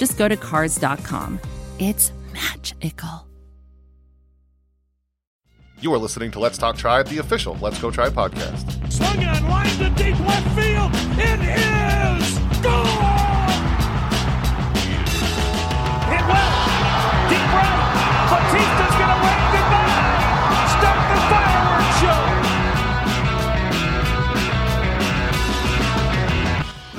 [0.00, 1.38] just go to Cars.com.
[1.78, 3.28] It's magical.
[5.80, 8.90] You are listening to Let's Talk Tribe, the official Let's Go Tribe podcast.
[8.90, 10.90] Swung on, line to deep left field.
[11.18, 11.69] It is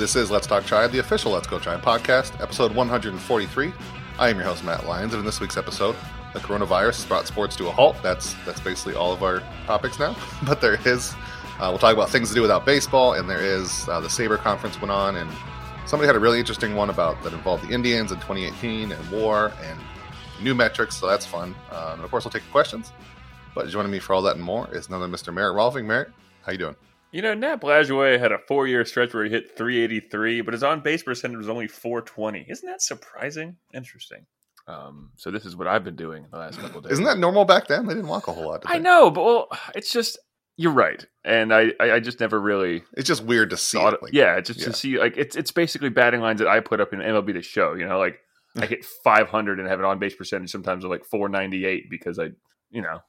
[0.02, 3.72] This is Let's Talk Tribe, the official Let's Go Tribe podcast, episode 143.
[4.18, 5.94] I am your host, Matt Lyons, and in this week's episode,
[6.32, 7.94] the coronavirus has brought sports to a halt.
[8.02, 10.16] That's that's basically all of our topics now.
[10.44, 11.14] But there is,
[11.60, 14.38] uh, we'll talk about things to do without baseball, and there is uh, the SABR
[14.38, 15.30] conference went on, and
[15.86, 19.52] somebody had a really interesting one about that involved the Indians in 2018 and war
[19.62, 19.78] and
[20.42, 20.96] new metrics.
[20.96, 21.54] So that's fun.
[21.70, 22.90] Uh, and of course, we'll take questions.
[23.54, 25.32] But joining me for all that and more is another Mr.
[25.32, 25.84] Merritt Rohlfing.
[25.84, 26.10] Merritt,
[26.44, 26.76] how you doing?
[27.12, 31.02] You know, Nap Lajoie had a four-year stretch where he hit 383, but his on-base
[31.02, 32.46] percentage was only 420.
[32.48, 33.56] Isn't that surprising?
[33.74, 34.24] Interesting.
[34.66, 36.92] Um, so this is what I've been doing the last couple days.
[36.92, 37.86] Isn't that normal back then?
[37.86, 38.62] They didn't walk a whole lot.
[38.64, 40.18] I know, but well, it's just
[40.56, 43.76] you're right, and I I, I just never really It's just weird to see.
[43.76, 43.94] thought.
[43.94, 44.02] It.
[44.04, 44.66] Like, yeah, just yeah.
[44.66, 47.42] to see like it's it's basically batting lines that I put up in MLB the
[47.42, 47.74] Show.
[47.74, 48.20] You know, like
[48.56, 52.28] I hit 500 and have an on-base percentage sometimes of like 498 because I,
[52.70, 53.00] you know,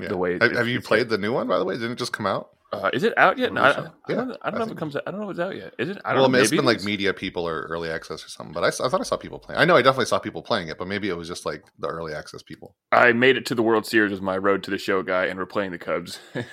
[0.00, 0.08] yeah.
[0.08, 1.74] the way have, it's- have you played like- the new one by the way?
[1.74, 2.48] Didn't it just come out?
[2.72, 3.52] Uh, is it out yet?
[3.52, 3.74] No, I, I,
[4.08, 4.96] Yeah, don't, I I don't know if it comes.
[4.96, 5.74] out- I don't know if it's out yet.
[5.78, 5.98] Is it?
[6.04, 6.38] I don't Well, I know.
[6.38, 8.52] it's been like media people or early access or something.
[8.52, 9.60] But I thought I saw people playing.
[9.60, 11.88] I know I definitely saw people playing it, but maybe it was just like the
[11.88, 12.76] early access people.
[12.92, 15.38] I made it to the World Series as my road to the show guy, and
[15.38, 16.18] we're playing the Cubs.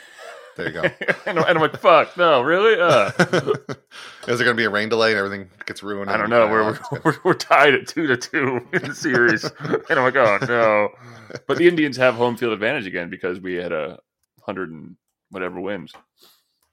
[0.56, 0.82] There you go.
[1.28, 2.82] and, I'm, like, "Fuck, no, really?
[2.82, 3.12] Uh,
[4.28, 6.10] Is there going to be a rain delay and everything gets ruined?
[6.10, 6.48] I don't know.
[6.48, 10.40] We're, we're we're tied at two to two in the series, and I'm like, oh
[10.48, 10.90] no.
[11.48, 14.00] But the Indians have home field advantage again because we had a
[14.48, 14.96] hundred and
[15.30, 15.94] whatever wins.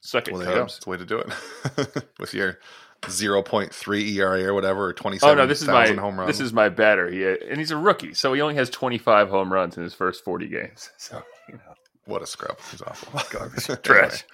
[0.00, 0.58] Suck it, well, there.
[0.58, 0.78] Cubs.
[0.80, 2.06] The way to do it.
[2.18, 2.58] With your
[3.02, 6.28] 0.3 ERA or whatever, or 27 Oh no, this is my home runs.
[6.28, 7.10] this is my batter.
[7.10, 10.24] He and he's a rookie, so he only has 25 home runs in his first
[10.24, 10.90] 40 games.
[10.98, 11.74] So you know,
[12.06, 12.58] what a scrub.
[12.70, 13.20] He's awful.
[13.30, 13.66] Garbage.
[13.82, 14.24] Trash.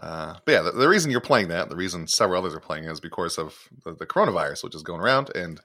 [0.00, 2.84] Uh, but yeah, the, the reason you're playing that, the reason several others are playing
[2.84, 5.60] it is because of the, the coronavirus, which is going around, and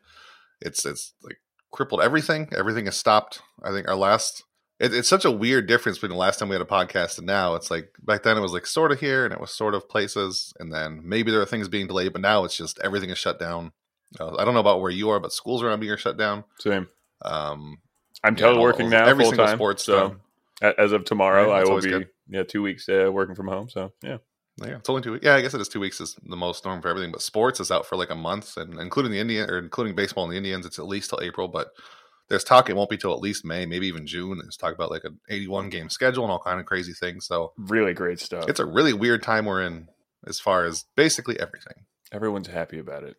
[0.61, 1.38] it's it's like
[1.72, 2.50] crippled everything.
[2.55, 3.41] Everything is stopped.
[3.63, 4.44] I think our last.
[4.79, 7.25] It, it's such a weird difference between the last time we had a podcast and
[7.27, 7.55] now.
[7.55, 9.87] It's like back then it was like sort of here and it was sort of
[9.87, 13.17] places, and then maybe there are things being delayed, but now it's just everything is
[13.17, 13.71] shut down.
[14.19, 16.43] Uh, I don't know about where you are, but schools around being shut down.
[16.59, 16.87] same.
[17.23, 17.77] Um,
[18.23, 19.57] I'm teleworking now every full single time.
[19.57, 20.17] sports so
[20.61, 20.73] done.
[20.77, 22.07] as of tomorrow, Yeah, I will be good.
[22.27, 23.69] yeah two weeks uh, working from home.
[23.69, 24.17] So yeah,
[24.57, 25.25] Yeah, it's only two weeks.
[25.25, 27.11] Yeah, I guess it is two weeks is the most norm for everything.
[27.11, 30.23] But sports is out for like a month, and including the Indian or including baseball
[30.25, 31.47] and the Indians, it's at least till April.
[31.47, 31.69] But
[32.29, 34.37] there's talk it won't be till at least May, maybe even June.
[34.39, 37.25] There's talk about like an 81 game schedule and all kind of crazy things.
[37.27, 38.49] So really great stuff.
[38.49, 39.87] it's a really weird time we're in
[40.25, 41.85] as far as basically everything.
[42.11, 43.17] Everyone's happy about it.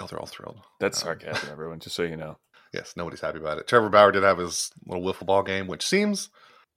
[0.00, 0.60] Oh, they're all thrilled.
[0.80, 1.80] That's Um, sarcasm, everyone.
[1.80, 2.38] Just so you know.
[2.72, 3.68] Yes, nobody's happy about it.
[3.68, 6.30] Trevor Bauer did have his little wiffle ball game, which seems.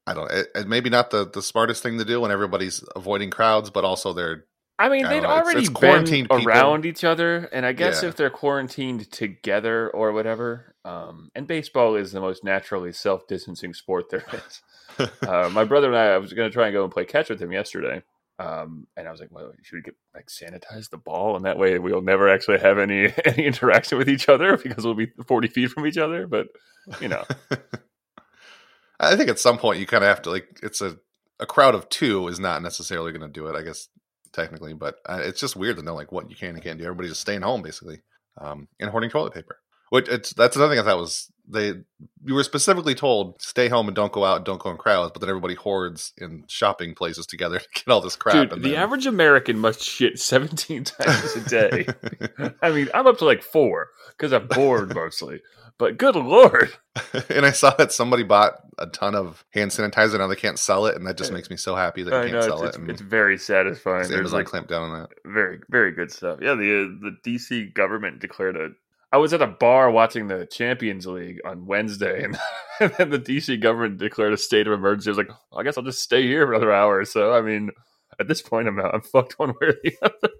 [0.05, 0.31] I don't.
[0.31, 3.83] It, it maybe not the, the smartest thing to do when everybody's avoiding crowds, but
[3.83, 4.45] also they're
[4.79, 6.51] I mean, I they'd know, it's- already it's quarantined been people.
[6.53, 8.09] around each other, and I guess Yeah.
[8.09, 14.09] if they're quarantined together or whatever, um, and baseball is the most naturally self-distancing sport
[14.11, 14.61] there is.
[15.27, 17.29] uh, my brother and I, I was going to try and go and play catch
[17.29, 18.03] with him yesterday,
[18.39, 21.57] um, and I was like, "Well, should we get like sanitize the ball, and that
[21.57, 25.47] way we'll never actually have any any interaction with each other because we'll be forty
[25.47, 26.47] feet from each other." But
[27.01, 27.23] you know,
[28.99, 30.97] I think at some point you kind of have to like it's a
[31.39, 33.55] a crowd of two is not necessarily going to do it.
[33.55, 33.89] I guess
[34.33, 36.85] technically, but uh, it's just weird to know like what you can and can't do.
[36.85, 38.01] Everybody's just staying home basically,
[38.39, 39.57] um, and hoarding toilet paper.
[39.89, 41.73] Which it's that's another thing I thought was they
[42.25, 45.21] you were specifically told stay home and don't go out, don't go in crowds, but
[45.21, 48.35] then everybody hoards in shopping places together to get all this crap.
[48.35, 51.87] dude, and the then- average American must shit seventeen times a day.
[52.61, 55.41] I mean, I'm up to like four because I'm bored mostly.
[55.79, 56.69] But good lord,
[57.29, 60.17] and I saw that somebody bought a ton of hand sanitizer.
[60.17, 62.21] Now they can't sell it, and that just makes me so happy that you I
[62.21, 62.81] can't know sell it's, it.
[62.83, 63.97] it's, it's very satisfying.
[63.97, 65.09] Amazon There's like clamped down on that.
[65.25, 66.39] very very good stuff.
[66.41, 68.69] Yeah, the uh, the DC government declared a.
[69.13, 72.37] I was at a bar watching the Champions League on Wednesday, and,
[72.79, 75.09] and then the DC government declared a state of emergency.
[75.09, 77.33] I was like, I guess I'll just stay here for another hour or so.
[77.33, 77.69] I mean,
[78.19, 78.93] at this point, I'm out.
[78.95, 80.33] I'm fucked one way or the other.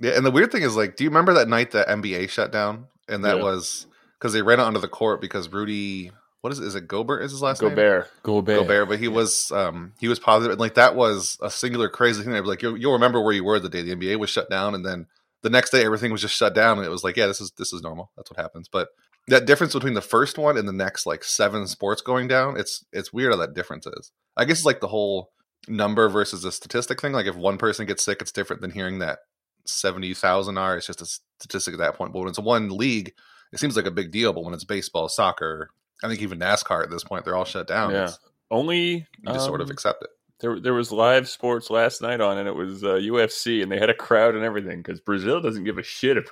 [0.00, 2.50] Yeah, and the weird thing is, like, do you remember that night that NBA shut
[2.50, 2.86] down?
[3.08, 3.42] And that Yeah.
[3.44, 3.86] was
[4.18, 6.66] because they ran it onto the court because Rudy, what is it?
[6.66, 7.22] Is it Gobert?
[7.22, 7.70] Is his last name?
[7.70, 11.50] Gobert, Gobert, Gobert, but he was um he was positive, and like that was a
[11.50, 12.34] singular crazy thing.
[12.34, 14.50] I'd be like, you'll, you'll remember where you were the day the NBA was shut
[14.50, 15.06] down, and then
[15.42, 17.52] the next day everything was just shut down, and it was like, yeah, this is
[17.58, 18.10] this is normal.
[18.16, 18.68] That's what happens.
[18.68, 18.88] But
[19.28, 22.84] that difference between the first one and the next like seven sports going down, it's
[22.92, 24.10] it's weird how that difference is.
[24.36, 25.30] I guess it's like the whole
[25.68, 27.12] number versus the statistic thing.
[27.12, 29.20] Like if one person gets sick, it's different than hearing that
[29.64, 30.76] seventy thousand are.
[30.76, 31.06] It's just a
[31.38, 32.12] statistic at that point.
[32.12, 33.12] But when it's one league,
[33.54, 34.32] it seems like a big deal.
[34.32, 35.70] But when it's baseball, soccer,
[36.02, 37.90] I think even NASCAR at this point, they're all shut down.
[37.92, 38.02] Yeah.
[38.04, 38.18] It's-
[38.50, 40.10] Only You just sort of um, accept it.
[40.40, 43.78] There, there was live sports last night on, and it was uh, UFC, and they
[43.78, 46.16] had a crowd and everything because Brazil doesn't give a shit.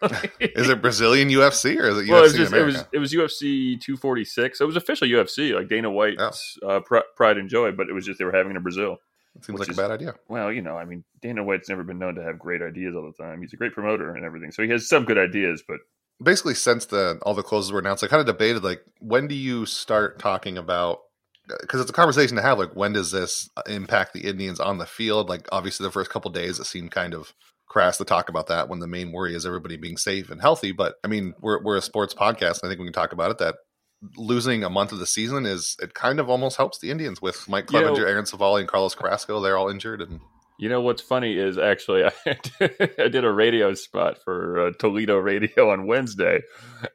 [0.00, 2.98] Apparently, Is it Brazilian UFC or is it UFC it was, just, it was it
[2.98, 4.60] was UFC 246.
[4.60, 8.04] It was official UFC, like Dana White's uh, Pri- Pride and Joy, but it was
[8.04, 8.98] just they were having it in Brazil.
[9.34, 10.14] It seems like is- a bad idea.
[10.28, 13.10] Well, you know, I mean, Dana White's never been known to have great ideas all
[13.10, 13.40] the time.
[13.40, 15.64] He's a great promoter and everything, so he has some good ideas.
[15.66, 15.78] But
[16.22, 19.34] Basically, since the all the closes were announced, I kind of debated like when do
[19.34, 21.00] you start talking about
[21.50, 24.58] uh, because it's a conversation to have like when does this uh, impact the Indians
[24.58, 25.28] on the field?
[25.28, 27.34] Like obviously the first couple days it seemed kind of
[27.66, 30.72] crass to talk about that when the main worry is everybody being safe and healthy.
[30.72, 33.30] But I mean, we're we're a sports podcast, and I think we can talk about
[33.32, 33.38] it.
[33.38, 33.56] That
[34.16, 37.48] losing a month of the season is it kind of almost helps the Indians with
[37.48, 39.40] Mike You know- Clevinger, Aaron Civale, and Carlos Carrasco.
[39.40, 40.20] They're all injured, and
[40.58, 42.12] you know what's funny is actually I
[42.58, 46.40] did, I did a radio spot for uh, Toledo Radio on Wednesday,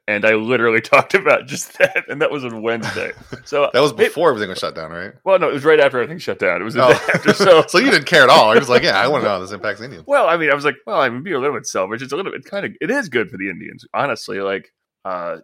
[0.08, 3.12] and I literally talked about just that, and that was on Wednesday.
[3.44, 5.12] So that was it- before everything was shut down, right?
[5.24, 6.60] well, no, it was right after everything shut down.
[6.60, 6.90] It was Oh.
[6.90, 7.32] after.
[7.34, 8.54] So, so you didn't care at all.
[8.54, 10.04] You're like, yeah, I want to know how this impacts Indians.
[10.06, 12.02] well, I mean, I was like, well, I mean, be a little bit selfish.
[12.02, 14.40] It's a little bit kind of, it is good for the Indians, honestly.
[14.40, 14.72] Like,
[15.04, 15.38] uh,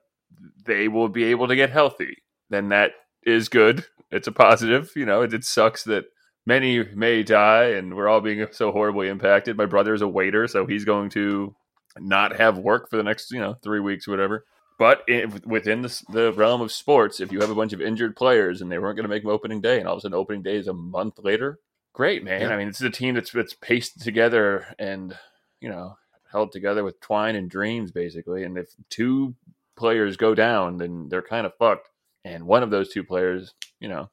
[0.65, 2.17] they will be able to get healthy.
[2.51, 2.93] Then that
[3.25, 3.85] is good.
[4.11, 4.91] It's a positive.
[4.97, 6.05] You know, it, it sucks that
[6.49, 9.57] many may die and we're all being so horribly impacted.
[9.57, 11.55] My brother is a waiter, so he's going to
[11.99, 14.47] not have work for the next, you know, three weeks or whatever.
[14.79, 18.17] But if, within the, the realm of sports, if you have a bunch of injured
[18.17, 20.43] players and they weren't going to make opening day, and all of a sudden opening
[20.43, 21.59] day is a month later,
[21.93, 22.41] great, man.
[22.41, 22.49] Yeah.
[22.49, 25.19] I mean, this is a team that's that's paced together and
[25.61, 25.99] you know
[26.31, 28.45] held together with twine and dreams, basically.
[28.45, 29.35] And if two
[29.77, 31.89] players go down, then they're kind of fucked.
[32.25, 34.11] And one of those two players, you know,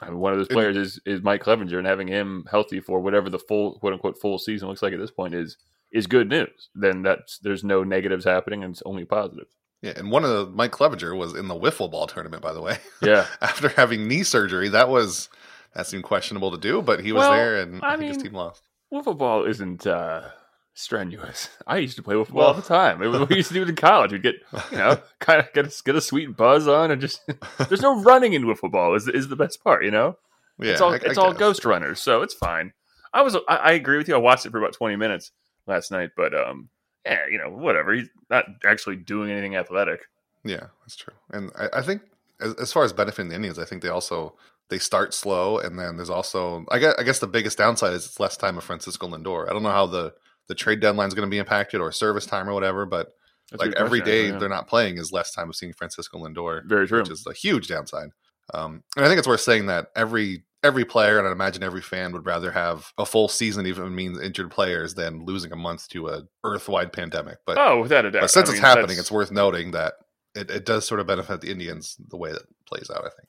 [0.00, 3.00] I mean, one of those players is is Mike Clevinger, and having him healthy for
[3.00, 5.56] whatever the full quote unquote full season looks like at this point is
[5.92, 6.68] is good news.
[6.74, 9.46] Then that's there's no negatives happening, and it's only positive.
[9.82, 12.62] Yeah, and one of the Mike Clevinger was in the wiffle ball tournament, by the
[12.62, 12.78] way.
[13.02, 13.26] Yeah.
[13.42, 15.28] After having knee surgery, that was
[15.74, 18.22] that seemed questionable to do, but he was Well, there, and I, I think his
[18.22, 18.62] team lost.
[18.92, 20.28] wiffle ball isn't uh,
[20.74, 21.48] strenuous.
[21.66, 23.02] I used to play wiffle ball Well- all the time.
[23.02, 24.12] It was what we used to do it in college.
[24.12, 24.36] We'd get
[24.70, 27.22] you know kind of get a, get a sweet buzz on, and just
[27.68, 28.94] there's no running in wiffle ball.
[28.94, 30.18] Is is the best part, you know?
[30.58, 32.72] Yeah, it's all I- I it's all ghost runners, so it's fine.
[33.12, 34.14] I was I, I agree with you.
[34.14, 35.30] I watched it for about 20 minutes
[35.66, 36.68] last night, but um,
[37.06, 37.92] yeah, you know, whatever.
[37.94, 40.00] He's not actually doing anything athletic.
[40.44, 41.14] Yeah, that's true.
[41.30, 42.02] And I, I think
[42.40, 44.36] as, as far as benefiting the Indians, I think they also
[44.68, 48.04] they start slow, and then there's also I guess I guess the biggest downside is
[48.06, 49.48] it's less time of Francisco Lindor.
[49.48, 50.12] I don't know how the
[50.48, 53.12] the trade deadline is going to be impacted or service time or whatever, but
[53.50, 54.38] That's like every day yeah.
[54.38, 56.64] they're not playing is less time of seeing Francisco Lindor.
[56.66, 57.00] very true.
[57.00, 58.08] which is a huge downside.
[58.52, 61.82] Um, and I think it's worth saying that every every player, and I imagine every
[61.82, 65.88] fan would rather have a full season, even means injured players, than losing a month
[65.90, 67.36] to a earth-wide pandemic.
[67.46, 68.22] But, oh, without a doubt.
[68.22, 69.94] but since I it's mean, happening, that's- it's worth noting that
[70.34, 73.04] it, it does sort of benefit the Indians the way that it plays out.
[73.04, 73.28] I think.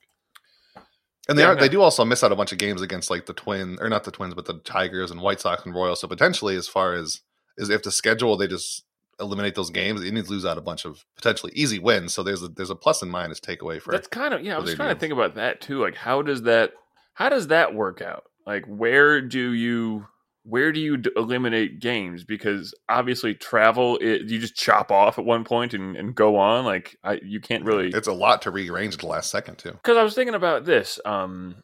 [1.28, 1.60] And they Yeah, are yeah.
[1.60, 4.04] they do also miss out a bunch of games against like the Twin or not
[4.04, 6.00] the Twins, but the Tigers and White Sox and Royals.
[6.00, 7.20] So potentially, as far as
[7.58, 8.84] is if the schedule they just
[9.18, 12.12] eliminate those games, the Indians lose out a bunch of potentially easy wins.
[12.14, 14.56] So there's a there's a plus and minus takeaway for That's kind of yeah.
[14.56, 15.80] I was trying to think about that too.
[15.80, 16.72] Like, how does that
[17.14, 18.24] how does that work out?
[18.46, 20.06] Like, where do you
[20.46, 22.24] where do you d- eliminate games?
[22.24, 26.64] Because obviously, travel it, you just chop off at one point and, and go on.
[26.64, 27.88] Like, I you can't really.
[27.88, 29.72] It's a lot to rearrange at the last second too.
[29.72, 31.00] Because I was thinking about this.
[31.04, 31.56] Um,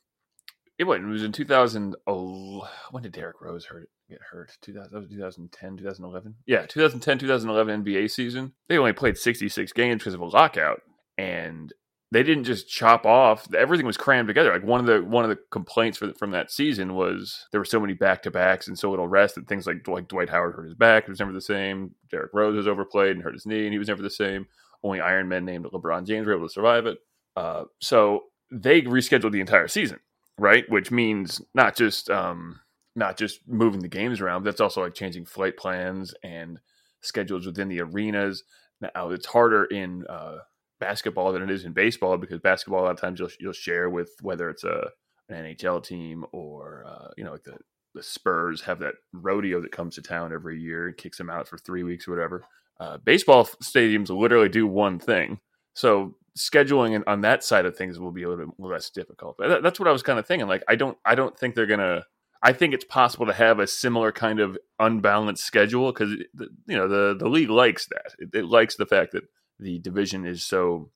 [0.78, 1.94] it, what, it was in 2000.
[2.06, 4.56] when did Derrick Rose hurt get hurt?
[4.62, 4.92] 2000.
[4.92, 6.34] That was 2010, 2011.
[6.46, 8.52] Yeah, 2010, 2011 NBA season.
[8.68, 10.82] They only played 66 games because of a lockout,
[11.16, 11.72] and
[12.12, 13.52] they didn't just chop off.
[13.54, 14.52] Everything was crammed together.
[14.52, 17.64] Like one of the one of the complaints for, from that season was there were
[17.64, 20.54] so many back to backs and so little rest that things like Dwight, Dwight Howard
[20.54, 21.04] hurt his back.
[21.04, 21.94] It was never the same.
[22.10, 24.46] Derrick Rose was overplayed and hurt his knee, and he was never the same.
[24.82, 26.98] Only Iron Men named LeBron James were able to survive it.
[27.34, 29.98] Uh, so they rescheduled the entire season,
[30.38, 30.68] right?
[30.68, 32.60] Which means not just um,
[32.94, 36.60] not just moving the games around, but that's also like changing flight plans and
[37.00, 38.44] schedules within the arenas.
[38.82, 40.38] Now it's harder in uh,
[40.82, 43.88] basketball than it is in baseball because basketball a lot of times you'll you'll share
[43.88, 44.90] with whether it's a
[45.28, 47.56] an NHL team or uh, you know like the
[47.94, 51.46] the Spurs have that rodeo that comes to town every year and kicks them out
[51.46, 52.44] for three weeks or whatever.
[52.80, 55.38] Uh, baseball stadiums literally do one thing,
[55.74, 59.36] so scheduling on that side of things will be a little bit less difficult.
[59.38, 60.48] That's what I was kind of thinking.
[60.48, 62.04] Like, I don't, I don't think they're gonna.
[62.42, 66.88] I think it's possible to have a similar kind of unbalanced schedule because you know
[66.88, 68.14] the the league likes that.
[68.18, 69.24] It, it likes the fact that
[69.62, 70.90] the division is so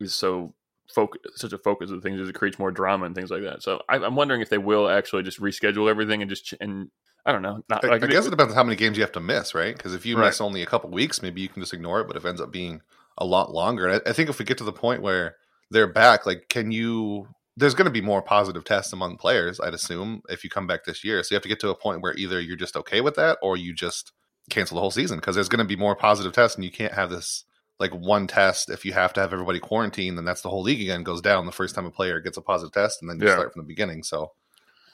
[0.00, 0.54] is so
[0.88, 3.62] focus such a focus of things as it creates more drama and things like that.
[3.62, 6.90] So I, am wondering if they will actually just reschedule everything and just and
[7.24, 7.64] I don't know.
[7.68, 9.76] Not, like, I guess it depends on how many games you have to miss, right?
[9.76, 10.26] Because if you right.
[10.26, 12.06] miss only a couple weeks, maybe you can just ignore it.
[12.06, 12.82] But if it ends up being
[13.18, 15.34] a lot longer, and I, I think if we get to the point where
[15.70, 17.28] they're back, like, can you?
[17.56, 20.84] There's going to be more positive tests among players, I'd assume, if you come back
[20.84, 21.22] this year.
[21.22, 23.38] So you have to get to a point where either you're just okay with that,
[23.42, 24.12] or you just
[24.50, 26.92] cancel the whole season because there's going to be more positive tests, and you can't
[26.92, 27.44] have this
[27.78, 28.70] like one test.
[28.70, 31.46] If you have to have everybody quarantined, then that's the whole league again goes down
[31.46, 33.34] the first time a player gets a positive test, and then you yeah.
[33.34, 34.02] start from the beginning.
[34.02, 34.32] So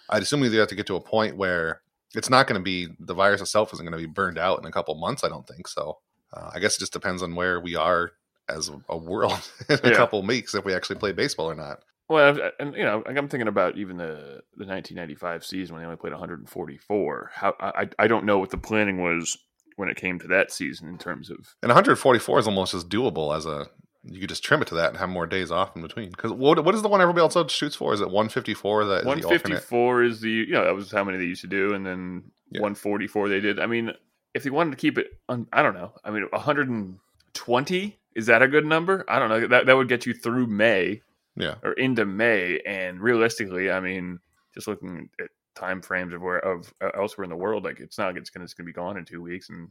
[0.09, 1.83] I'd assume you have to get to a point where
[2.15, 4.67] it's not going to be the virus itself isn't going to be burned out in
[4.67, 5.25] a couple months.
[5.25, 5.99] I don't think so.
[6.33, 8.13] Uh, I guess it just depends on where we are
[8.49, 9.97] as a world in a yeah.
[9.97, 11.81] couple weeks if we actually play baseball or not.
[12.09, 15.97] Well, and you know, I'm thinking about even the the 1995 season when they only
[15.97, 17.31] played 144.
[17.33, 19.39] How I I don't know what the planning was
[19.77, 23.37] when it came to that season in terms of and 144 is almost as doable
[23.37, 23.69] as a
[24.05, 26.11] you could just trim it to that and have more days off in between.
[26.11, 27.95] Because what what is the one everybody else shoots for?
[27.95, 28.85] Is it 154?
[28.87, 31.47] That 154 is the, is the you know that was how many they used to
[31.47, 32.61] do, and then yeah.
[32.61, 33.61] 144 they did.
[33.61, 33.93] I mean,
[34.35, 35.93] if they wanted to keep it, on, I don't know.
[36.05, 39.05] I mean, 120 is that a good number?
[39.09, 39.47] I don't know.
[39.47, 41.03] That that would get you through May,
[41.37, 42.61] yeah, or into May.
[42.67, 44.19] And realistically, I mean,
[44.53, 47.99] just looking at time frames of where of uh, elsewhere in the world, like it's
[47.99, 49.69] not like it's gonna it's gonna be gone in two weeks, and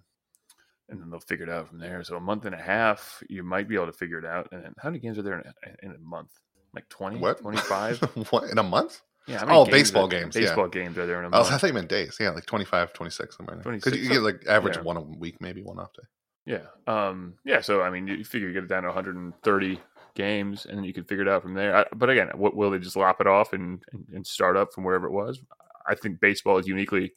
[0.92, 2.04] and then they'll figure it out from there.
[2.04, 4.50] So a month and a half, you might be able to figure it out.
[4.52, 6.30] And how many games are there in a, in a month?
[6.74, 7.40] Like 20, what?
[7.40, 8.02] 25?
[8.30, 9.02] what, in a month?
[9.28, 9.44] Yeah.
[9.48, 10.36] Oh, games baseball games.
[10.36, 10.82] Baseball yeah.
[10.84, 11.50] games are there in a month.
[11.50, 12.18] I, was, I you meant days.
[12.20, 13.58] Yeah, like 25, 26 somewhere.
[13.58, 14.84] Because you get like average yeah.
[14.84, 16.04] one a week, maybe one off day.
[16.46, 16.66] Yeah.
[16.88, 17.62] Um, yeah.
[17.62, 19.80] So, I mean, you figure you get it down to 130
[20.16, 21.76] games and then you can figure it out from there.
[21.76, 24.74] I, but again, what, will they just lop it off and, and, and start up
[24.74, 25.40] from wherever it was?
[25.88, 27.14] I think baseball is uniquely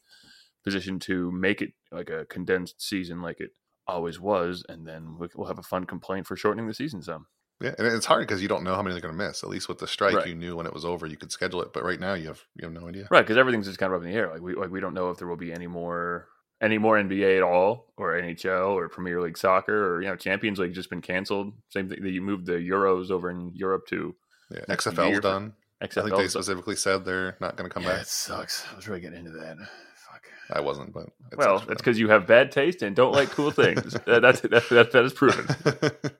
[0.64, 3.50] positioned to make it like a condensed season like it
[3.86, 7.26] always was, and then we'll have a fun complaint for shortening the season some.
[7.60, 9.44] Yeah, and it's hard because you don't know how many they're going to miss.
[9.44, 10.26] At least with the strike, right.
[10.26, 11.72] you knew when it was over, you could schedule it.
[11.72, 13.06] But right now, you have you have no idea.
[13.10, 14.30] Right, because everything's just kind of up in the air.
[14.30, 16.28] Like we like we don't know if there will be any more
[16.60, 20.58] any more NBA at all, or NHL, or Premier League soccer, or you know Champions
[20.58, 21.52] League just been canceled.
[21.68, 22.02] Same thing.
[22.02, 24.16] That you moved the Euros over in Europe to
[24.50, 25.54] yeah, XFL's done.
[25.82, 28.02] XFL I think they specifically said they're not going to come yeah, back.
[28.02, 28.64] It sucks.
[28.72, 29.56] I was really getting into that.
[29.58, 30.22] Fuck.
[30.50, 33.92] I wasn't, but well, that's because you have bad taste and don't like cool things.
[34.06, 35.46] that's that, that, that is proven.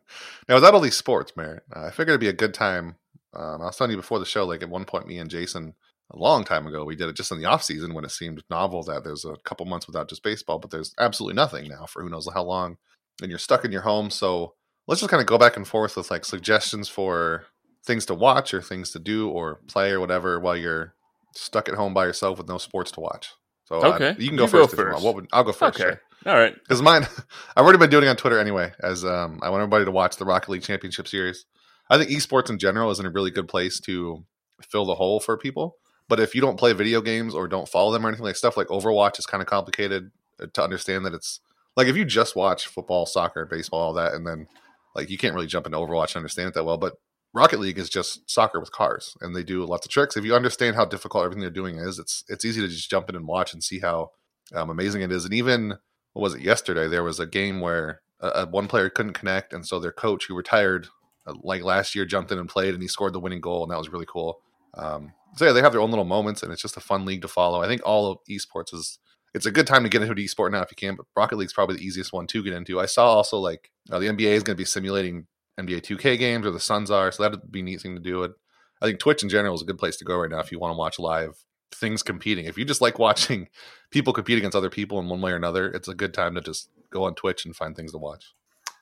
[0.49, 2.97] now, without all these sports, Merritt, uh, I figured it'd be a good time.
[3.33, 5.75] Um, I was telling you before the show, like at one point, me and Jason,
[6.13, 8.45] a long time ago, we did it just in the off season when it seemed
[8.51, 12.03] novel that there's a couple months without just baseball, but there's absolutely nothing now for
[12.03, 12.77] who knows how long,
[13.23, 14.11] and you're stuck in your home.
[14.11, 14.55] So
[14.87, 17.47] let's just kind of go back and forth with like suggestions for
[17.85, 20.95] things to watch or things to do or play or whatever while you're
[21.33, 23.33] stuck at home by yourself with no sports to watch.
[23.65, 24.77] So okay, I, you can go you first.
[24.77, 25.05] Go first.
[25.05, 25.81] What would, I'll go first.
[25.81, 26.33] Okay, sure.
[26.33, 26.55] all right.
[26.55, 27.07] Because mine,
[27.57, 28.73] I've already been doing it on Twitter anyway.
[28.83, 31.47] As um, I want everybody to watch the Rocket League Championship Series.
[31.91, 34.25] I think esports in general is in a really good place to
[34.63, 35.77] fill the hole for people.
[36.09, 38.57] But if you don't play video games or don't follow them or anything like stuff
[38.57, 40.11] like Overwatch is kind of complicated
[40.41, 41.41] uh, to understand that it's
[41.77, 44.47] like if you just watch football, soccer, baseball, all that, and then
[44.95, 46.77] like you can't really jump into Overwatch and understand it that well.
[46.77, 46.95] But
[47.35, 50.17] Rocket League is just soccer with cars, and they do lots of tricks.
[50.17, 53.09] If you understand how difficult everything they're doing is, it's it's easy to just jump
[53.09, 54.13] in and watch and see how
[54.55, 55.25] um, amazing it is.
[55.25, 55.75] And even
[56.13, 56.87] what was it yesterday?
[56.87, 60.37] There was a game where uh, one player couldn't connect, and so their coach, who
[60.37, 60.87] retired
[61.27, 63.73] uh, like last year, jumped in and played, and he scored the winning goal, and
[63.73, 64.41] that was really cool.
[64.75, 67.23] Um, so yeah, they have their own little moments, and it's just a fun league
[67.23, 67.61] to follow.
[67.61, 69.01] I think all of esports is
[69.35, 70.95] it's a good time to get into an esport now if you can.
[70.95, 72.79] But Rocket League's probably the easiest one to get into.
[72.79, 75.27] I saw also like uh, the NBA is going to be simulating
[75.59, 77.13] NBA 2K games or the Suns are.
[77.13, 78.23] So that'd be a neat thing to do.
[78.23, 78.33] It.
[78.81, 80.59] I think Twitch in general is a good place to go right now if you
[80.59, 81.37] want to watch live
[81.75, 82.47] things competing.
[82.47, 83.49] If you just like watching
[83.91, 86.41] people compete against other people in one way or another, it's a good time to
[86.41, 88.35] just go on Twitch and find things to watch.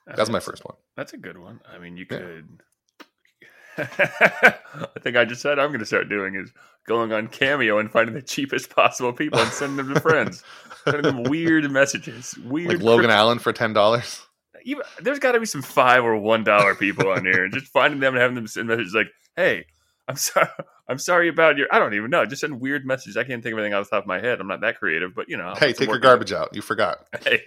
[0.05, 0.75] That's my first one.
[0.97, 1.61] That's a good one.
[1.73, 2.61] I mean, you could.
[3.77, 4.57] I
[5.01, 6.51] think I just said I'm going to start doing is
[6.85, 10.43] going on Cameo and finding the cheapest possible people and sending them to friends,
[10.83, 12.73] sending them weird messages, weird.
[12.73, 14.27] Like Logan Allen for ten dollars
[14.65, 17.67] even there's got to be some five or one dollar people on here, and just
[17.67, 19.65] finding them and having them send messages like, "Hey,
[20.07, 20.47] I'm sorry,
[20.87, 22.25] I'm sorry about your." I don't even know.
[22.25, 23.17] Just send weird messages.
[23.17, 24.39] I can't think of anything off the top of my head.
[24.39, 25.53] I'm not that creative, but you know.
[25.57, 26.55] Hey, take your garbage out.
[26.55, 27.07] You forgot.
[27.23, 27.43] Hey,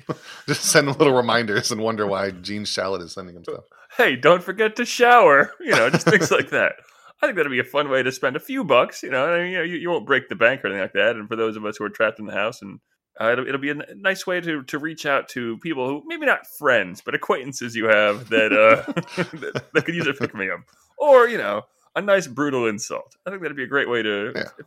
[0.46, 3.64] just send little reminders and wonder why Gene Shalit is sending him stuff.
[3.96, 5.52] Hey, don't forget to shower.
[5.60, 6.76] You know, just things like that.
[7.22, 9.02] I think that'd be a fun way to spend a few bucks.
[9.02, 10.92] You know, I mean, you, know, you, you won't break the bank or anything like
[10.92, 11.16] that.
[11.16, 12.78] And for those of us who are trapped in the house and
[13.20, 16.02] Uh, it'll, it'll be a n- nice way to, to reach out to people who
[16.06, 18.82] maybe not friends, but acquaintances you have that uh,
[19.38, 20.60] that, that could use a pick me up,
[20.98, 21.62] or you know,
[21.94, 23.16] a nice brutal insult.
[23.26, 24.64] I think that'd be a great way to Yeah.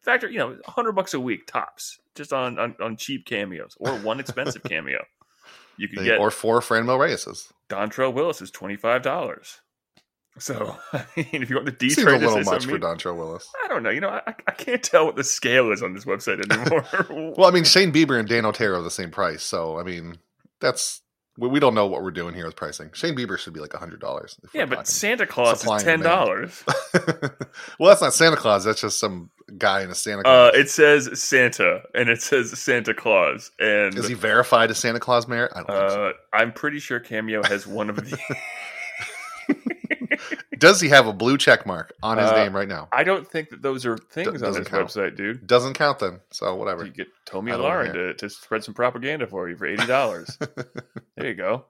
[0.00, 0.28] factor.
[0.28, 4.18] You know, hundred bucks a week tops, just on, on on cheap cameos or one
[4.18, 5.04] expensive cameo.
[5.76, 7.52] You could get or four Franmil Reyes's.
[7.68, 9.60] Dontrelle Willis is twenty five dollars.
[10.38, 13.48] So I mean, if you want the D Seems a little much for Dontrelle Willis.
[13.64, 13.90] I don't know.
[13.90, 16.86] You know, I, I can't tell what the scale is on this website anymore.
[17.36, 20.16] Well, I mean, Shane Bieber and Dan Otero are the same price, so I mean,
[20.60, 21.02] that's
[21.38, 22.90] we, we don't know what we're doing here with pricing.
[22.94, 24.38] Shane Bieber should be like hundred dollars.
[24.54, 26.62] yeah, but Santa Claus is ten dollars.
[27.78, 28.64] well, that's not Santa Claus.
[28.64, 30.54] That's just some guy in a Santa Uh, Claus.
[30.60, 35.26] it says Santa and it says Santa Claus, and Is he verified as Santa Claus
[35.28, 35.52] Merritt?
[35.54, 36.06] I don't think so.
[36.08, 38.18] uh, I'm pretty sure Cameo has one of the.
[40.62, 42.88] Does he have a blue check mark on his uh, name right now?
[42.92, 44.88] I don't think that those are things on doesn't count.
[44.88, 45.44] website, dude.
[45.44, 46.20] Doesn't count then.
[46.30, 46.86] So whatever.
[46.86, 50.38] You get Tomi Lahren to, to spread some propaganda for you for eighty dollars.
[51.16, 51.64] there you go.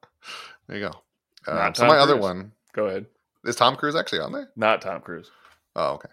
[0.68, 1.50] There you go.
[1.50, 3.06] Um, so my other one Go ahead.
[3.46, 4.50] is Tom Cruise actually on there?
[4.56, 5.30] Not Tom Cruise.
[5.74, 6.10] Oh, okay.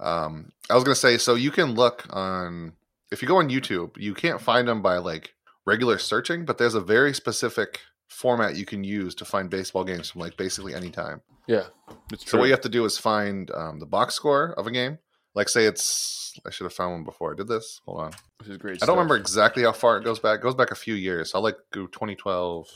[0.00, 2.72] Um, I was gonna say, so you can look on
[3.12, 5.32] if you go on YouTube, you can't find them by like
[5.64, 10.10] regular searching, but there's a very specific format you can use to find baseball games
[10.10, 11.20] from like basically any time.
[11.46, 11.64] Yeah,
[12.12, 12.32] it's true.
[12.32, 14.98] So what you have to do is find um, the box score of a game.
[15.34, 17.80] Like say it's I should have found one before I did this.
[17.84, 18.12] Hold on.
[18.38, 18.82] Which is great.
[18.82, 20.40] I don't remember exactly how far it goes back.
[20.40, 21.32] It goes back a few years.
[21.34, 22.68] I'll like go 2012,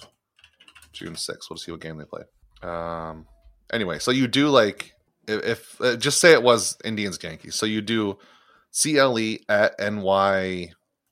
[0.93, 1.51] June 6th.
[1.51, 2.27] We'll see what game they played.
[2.63, 3.27] Um,
[3.73, 4.93] anyway, so you do like
[5.27, 7.55] if, if uh, just say it was Indians Yankees.
[7.55, 8.19] So you do
[8.81, 9.75] CLE at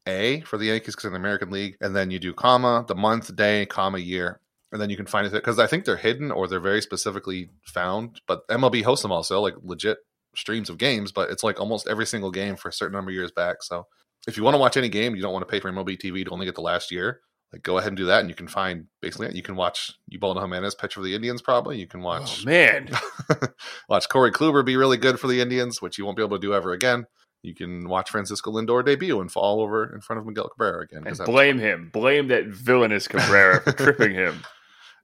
[0.08, 2.94] NYA for the Yankees because in the American League, and then you do comma the
[2.94, 4.40] month, day, comma year,
[4.72, 7.50] and then you can find it because I think they're hidden or they're very specifically
[7.64, 8.20] found.
[8.26, 9.98] But MLB hosts them also like legit
[10.36, 13.14] streams of games, but it's like almost every single game for a certain number of
[13.14, 13.62] years back.
[13.62, 13.86] So
[14.26, 16.24] if you want to watch any game, you don't want to pay for MLB TV
[16.24, 17.20] to only get the last year.
[17.52, 20.40] Like go ahead and do that, and you can find basically you can watch Ubaldo
[20.42, 21.40] Jimenez pitch for the Indians.
[21.40, 22.90] Probably you can oh, watch Oh man,
[23.88, 26.46] watch Corey Kluber be really good for the Indians, which you won't be able to
[26.46, 27.06] do ever again.
[27.42, 31.06] You can watch Francisco Lindor debut and fall over in front of Miguel Cabrera again.
[31.06, 31.90] and blame him.
[31.92, 34.42] Blame that villainous Cabrera for tripping him.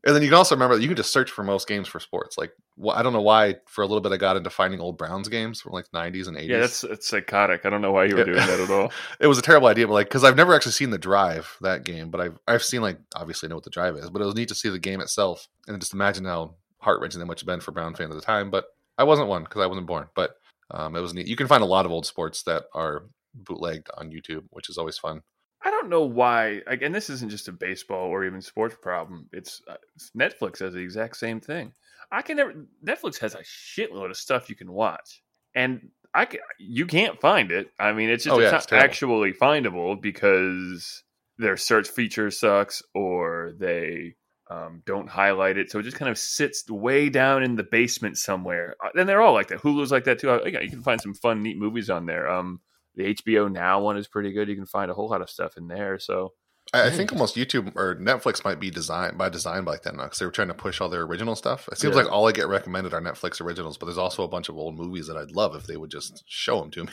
[0.07, 1.99] And then you can also remember that you can just search for most games for
[1.99, 2.37] sports.
[2.37, 4.99] Like well, I don't know why for a little bit I got into finding old
[4.99, 6.49] Browns games from like 90s and 80s.
[6.49, 7.65] Yeah, that's that's psychotic.
[7.65, 8.93] I don't know why you were doing that at all.
[9.21, 11.85] it was a terrible idea, but like because I've never actually seen the drive that
[11.85, 14.35] game, but I've I've seen like obviously know what the drive is, but it was
[14.35, 17.47] neat to see the game itself and just imagine how heart wrenching that must have
[17.47, 18.51] been for Brown fans at the time.
[18.51, 18.67] But
[18.99, 20.09] I wasn't one because I wasn't born.
[20.15, 20.37] But
[20.75, 21.29] um, it was neat.
[21.29, 24.77] You can find a lot of old sports that are bootlegged on YouTube, which is
[24.77, 25.23] always fun.
[25.65, 26.61] I don't know why.
[26.67, 29.29] Like, and this isn't just a baseball or even sports problem.
[29.33, 29.77] It's, uh,
[30.17, 31.73] Netflix has the exact same thing.
[32.13, 32.55] I can never.
[32.85, 35.23] Netflix has a shitload of stuff you can watch,
[35.55, 37.71] and I can, you can't find it.
[37.81, 41.03] I mean, it's just Oh, it's yeah, not it's actually findable because
[41.39, 44.15] their search feature sucks or they
[44.51, 48.19] um, don't highlight it, so it just kind of sits way down in the basement
[48.19, 48.75] somewhere.
[48.85, 49.61] Uh, And they're all like that.
[49.61, 50.31] Hulu's like that too.
[50.31, 52.29] Uh, You can find some fun, neat movies on there.
[52.29, 52.61] Um,
[52.95, 54.49] the HBO Now one is pretty good.
[54.49, 55.99] You can find a whole lot of stuff in there.
[55.99, 56.33] So
[56.73, 60.05] I, I think almost YouTube or Netflix might be designed by design like that now
[60.05, 61.69] because they were trying to push all their original stuff.
[61.73, 62.03] It seems Yeah.
[62.03, 64.77] like all I get recommended are Netflix originals, but there's also a bunch of old
[64.77, 66.93] movies that I'd love if they would just show them to me.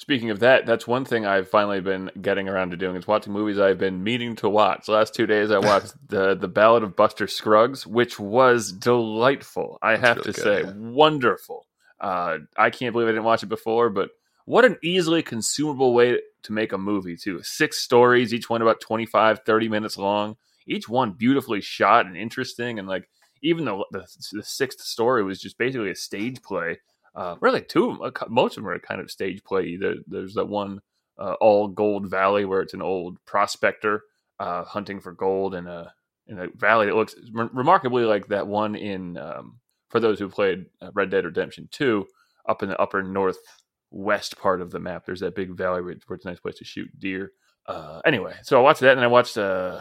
[0.00, 3.34] Speaking of that, that's one thing I've finally been getting around to doing is watching
[3.34, 4.86] movies I've been meaning to watch.
[4.86, 9.78] The last two days, I watched the the Ballad of Buster Scruggs, which was delightful.
[9.82, 10.72] I That's have really to good, say, yeah.
[10.74, 11.66] wonderful.
[12.00, 14.08] Uh, I can't believe I didn't watch it before, but
[14.46, 17.42] what an easily consumable way to make a movie too.
[17.42, 20.38] Six stories, each one about 25, 30 minutes long.
[20.66, 23.06] Each one beautifully shot and interesting, and like
[23.42, 26.78] even the the, the sixth story was just basically a stage play
[27.14, 29.76] uh, really two of them, most of them are kind of stage play.
[29.76, 30.80] There, there's that one
[31.18, 34.02] uh, all gold valley where it's an old prospector
[34.38, 35.92] uh, hunting for gold in a
[36.26, 40.28] in a valley that looks re- remarkably like that one in um, for those who
[40.28, 42.06] played uh, Red Dead Redemption Two
[42.48, 45.04] up in the upper northwest part of the map.
[45.04, 47.32] There's that big valley where, where it's a nice place to shoot deer.
[47.66, 49.80] Uh, anyway, so I watched that and I watched uh,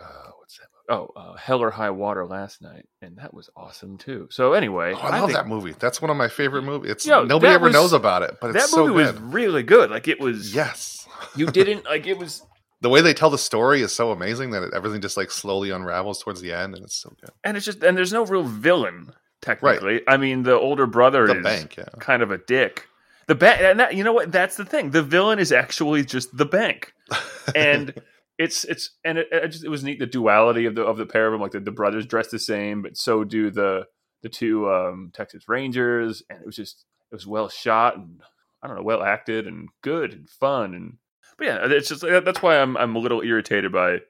[0.00, 0.66] uh, what's that?
[0.88, 4.28] Oh, uh, Hell or High Water last night, and that was awesome too.
[4.30, 5.74] So anyway, Oh, I love think- that movie.
[5.78, 6.90] That's one of my favorite movies.
[6.90, 9.62] It's Yo, nobody ever was- knows about it, but it's that so movie was really
[9.62, 9.90] good.
[9.90, 10.54] Like it was.
[10.54, 11.06] Yes.
[11.36, 12.42] You didn't like it was,
[12.80, 15.70] The way they tell the story is so amazing that it, everything just like slowly
[15.70, 17.30] unravels towards the end, and it's so good.
[17.44, 20.00] and it's just and there's no real villain technically.
[20.08, 21.84] I mean, the older brother The is bank, yeah.
[22.00, 22.86] kind of a dick.
[23.28, 24.32] The bank, and that, you know what?
[24.32, 24.90] That's the thing.
[24.90, 26.92] The villain is actually just the bank,
[27.54, 27.94] and
[28.42, 31.06] it's it's and it, it just it was neat the duality of the of the
[31.06, 31.40] pair of them.
[31.40, 33.86] Like the, the brothers dress the same, but so do the
[34.22, 38.20] the two um, Texas Rangers, and it was just it was well shot and
[38.62, 40.96] I don't know, well acted and good and fun and.
[41.38, 44.00] but yeah, it's just that's why I'm I'm a little irritated by.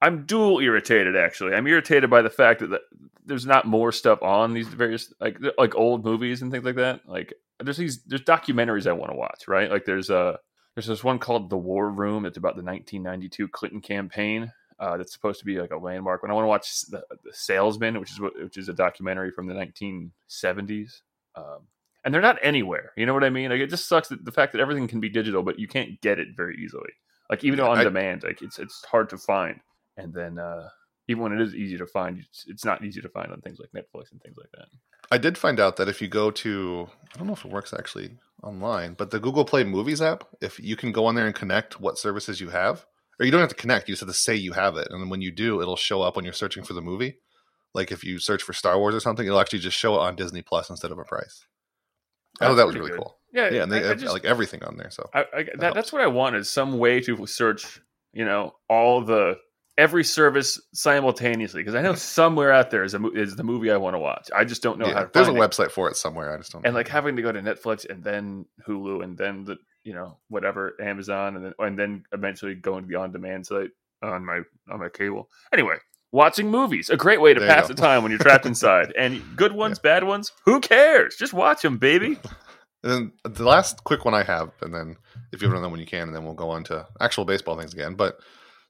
[0.00, 1.54] I'm dual irritated actually.
[1.54, 2.80] I'm irritated by the fact that
[3.24, 7.00] there's not more stuff on these various like like old movies and things like that.
[7.06, 9.70] Like there's these there's documentaries I want to watch, right?
[9.70, 10.38] Like there's a
[10.74, 12.24] there's this one called The War Room.
[12.24, 14.52] It's about the 1992 Clinton campaign.
[14.78, 16.22] Uh, that's supposed to be like a landmark.
[16.22, 19.46] When I want to watch the, the, Salesman, which is which is a documentary from
[19.46, 21.02] the 1970s,
[21.36, 21.68] um,
[22.04, 22.92] and they're not anywhere.
[22.96, 23.50] You know what I mean?
[23.50, 26.00] Like it just sucks that the fact that everything can be digital, but you can't
[26.00, 26.90] get it very easily.
[27.30, 29.60] Like even on I, demand, like it's it's hard to find.
[29.96, 30.68] And then uh,
[31.12, 33.60] even when it is easy to find, it's, it's not easy to find on things
[33.60, 34.66] like Netflix and things like that.
[35.10, 37.72] I did find out that if you go to, I don't know if it works
[37.72, 41.34] actually online, but the Google Play Movies app, if you can go on there and
[41.34, 42.86] connect what services you have,
[43.20, 45.00] or you don't have to connect, you just have to say you have it, and
[45.00, 47.18] then when you do, it'll show up when you're searching for the movie.
[47.74, 50.16] Like if you search for Star Wars or something, it'll actually just show it on
[50.16, 51.46] Disney Plus instead of a price.
[52.40, 52.98] I thought that was really good.
[52.98, 53.18] cool.
[53.32, 54.90] Yeah, yeah, and they I, I have just, like everything on there.
[54.90, 57.80] So I, I, that, that's what I want is some way to search,
[58.12, 59.36] you know, all the
[59.78, 63.76] every service simultaneously because I know somewhere out there is a is the movie I
[63.76, 64.30] want to watch.
[64.34, 65.02] I just don't know yeah, how.
[65.04, 65.36] to There's a it.
[65.36, 66.32] website for it somewhere.
[66.32, 66.64] I just don't.
[66.66, 70.18] And like having to go to Netflix and then Hulu and then the you know
[70.28, 73.70] whatever Amazon and then and then eventually going to the on demand site
[74.02, 75.28] on my on my cable.
[75.52, 75.76] Anyway,
[76.12, 78.92] watching movies a great way to There pass the time when you're trapped inside.
[78.96, 81.16] And good ones, bad ones, who cares?
[81.16, 82.18] Just watch them, baby.
[82.84, 84.96] And then the last quick one I have, and then
[85.32, 87.58] if you have another one, you can, and then we'll go on to actual baseball
[87.58, 87.94] things again.
[87.94, 88.18] But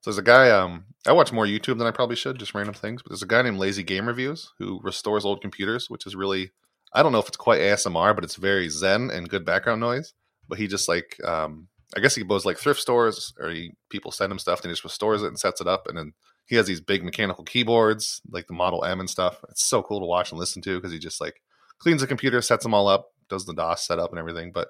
[0.02, 0.50] so there's a guy.
[0.50, 3.02] Um, I watch more YouTube than I probably should, just random things.
[3.02, 6.50] But there's a guy named Lazy Game Reviews who restores old computers, which is really
[6.92, 10.12] I don't know if it's quite ASMR, but it's very zen and good background noise.
[10.48, 14.10] But he just like um, I guess he goes like thrift stores or he, people
[14.10, 16.14] send him stuff and he just restores it and sets it up, and then
[16.46, 19.44] he has these big mechanical keyboards like the Model M and stuff.
[19.50, 21.40] It's so cool to watch and listen to because he just like
[21.78, 24.50] cleans the computer, sets them all up, does the DOS setup and everything.
[24.50, 24.66] But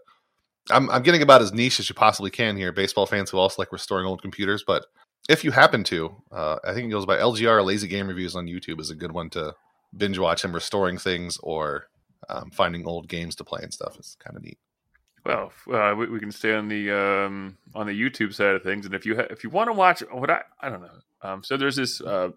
[0.70, 2.70] I'm I'm getting about as niche as you possibly can here.
[2.70, 4.84] Baseball fans who also like restoring old computers, but
[5.28, 8.46] if you happen to, uh, I think it goes by LGR Lazy Game Reviews on
[8.46, 9.54] YouTube is a good one to
[9.96, 11.88] binge watch him restoring things or
[12.28, 13.96] um, finding old games to play and stuff.
[13.98, 14.58] It's kind of neat.
[15.24, 18.86] Well, uh, we, we can stay on the um, on the YouTube side of things,
[18.86, 21.44] and if you ha- if you want to watch what I I don't know, um,
[21.44, 22.30] so there's this uh,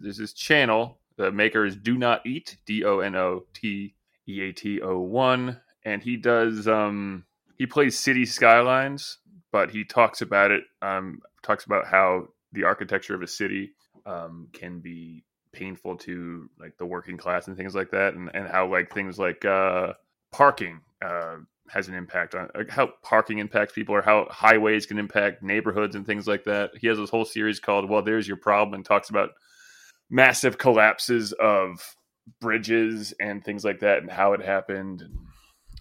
[0.00, 0.98] there's this channel.
[1.16, 3.94] The maker is Do Not Eat D O N O T
[4.26, 7.24] E A T O one, and he does um,
[7.58, 9.18] he plays City Skylines,
[9.50, 10.64] but he talks about it.
[10.80, 13.72] Um, talks about how the architecture of a city
[14.06, 18.48] um, can be painful to like the working class and things like that, and, and
[18.48, 19.92] how like things like uh,
[20.32, 21.36] parking uh,
[21.68, 25.94] has an impact on like, how parking impacts people, or how highways can impact neighborhoods
[25.94, 26.70] and things like that.
[26.80, 29.30] He has this whole series called "Well, There's Your Problem" and talks about
[30.10, 31.96] massive collapses of
[32.40, 35.02] bridges and things like that, and how it happened.
[35.02, 35.18] And,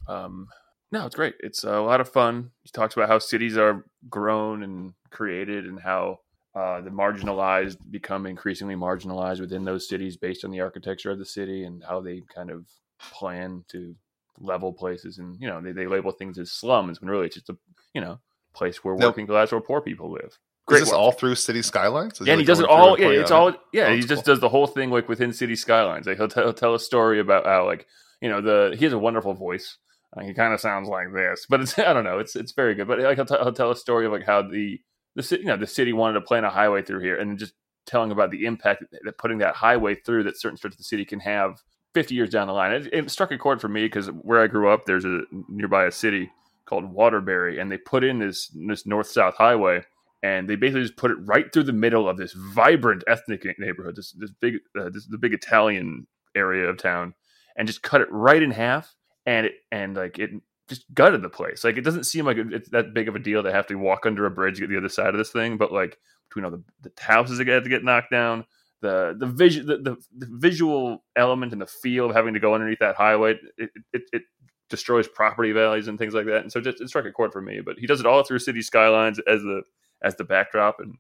[0.07, 0.47] um,
[0.91, 1.35] no, it's great.
[1.39, 2.51] It's a lot of fun.
[2.63, 6.19] He talks about how cities are grown and created, and how
[6.55, 11.25] uh, the marginalized become increasingly marginalized within those cities based on the architecture of the
[11.25, 12.65] city and how they kind of
[12.99, 13.95] plan to
[14.39, 15.17] level places.
[15.17, 17.57] And you know, they, they label things as slums when really it's just a
[17.93, 18.19] you know
[18.53, 20.37] place where Now- working class or poor people live.
[20.69, 20.97] Is this work.
[20.99, 22.21] all through City Skylines?
[22.21, 22.97] Is Yeah, and like he does it all.
[22.97, 23.51] Yeah, it's all.
[23.73, 24.33] Yeah, Oh, he just cool.
[24.35, 26.05] does the whole thing like within city skylines.
[26.07, 27.87] Like he'll, tell he'll tell a story about how like
[28.21, 29.77] you know the he has a wonderful voice.
[30.15, 32.19] Uh, he kind of sounds like this, but it's I don't know.
[32.19, 32.87] It's it's very good.
[32.87, 34.79] But like he'll, t- he'll tell a story of like how the
[35.15, 37.53] the city you know the city wanted to plan a highway through here, and just
[37.85, 40.83] telling about the impact that, that putting that highway through that certain stretch of the
[40.83, 41.61] city can have
[41.93, 42.71] 50 years down the line.
[42.71, 45.85] It, it struck a chord for me because where I grew up, there's a nearby
[45.85, 46.31] a city
[46.65, 49.83] called Waterbury, and they put in this this north south highway,
[50.23, 53.95] and they basically just put it right through the middle of this vibrant ethnic neighborhood,
[53.95, 57.13] this this big uh, this the big Italian area of town,
[57.57, 60.31] and just cut it right in half, and it and like it
[60.67, 61.63] just gutted the place.
[61.63, 64.05] Like it doesn't seem like it's that big of a deal to have to walk
[64.05, 65.97] under a bridge to get the other side of this thing, but like
[66.29, 68.45] between all the, the houses that had to get knocked down,
[68.81, 72.53] the the vision, the, the, the visual element and the feel of having to go
[72.53, 74.23] underneath that highway, it, it, it
[74.69, 76.41] destroys property values and things like that.
[76.41, 77.59] And so just, it struck a chord for me.
[77.59, 79.61] But he does it all through city skylines as the
[80.01, 80.95] as the backdrop, and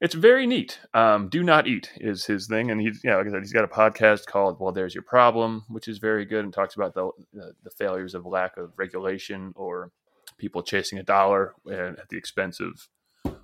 [0.00, 0.78] it's very neat.
[0.94, 3.64] Um, Do not eat is his thing, and he's yeah, like I said, he's got
[3.64, 7.10] a podcast called "Well, There's Your Problem," which is very good and talks about the
[7.32, 9.90] the, the failures of lack of regulation or
[10.36, 12.88] people chasing a dollar and at the expense of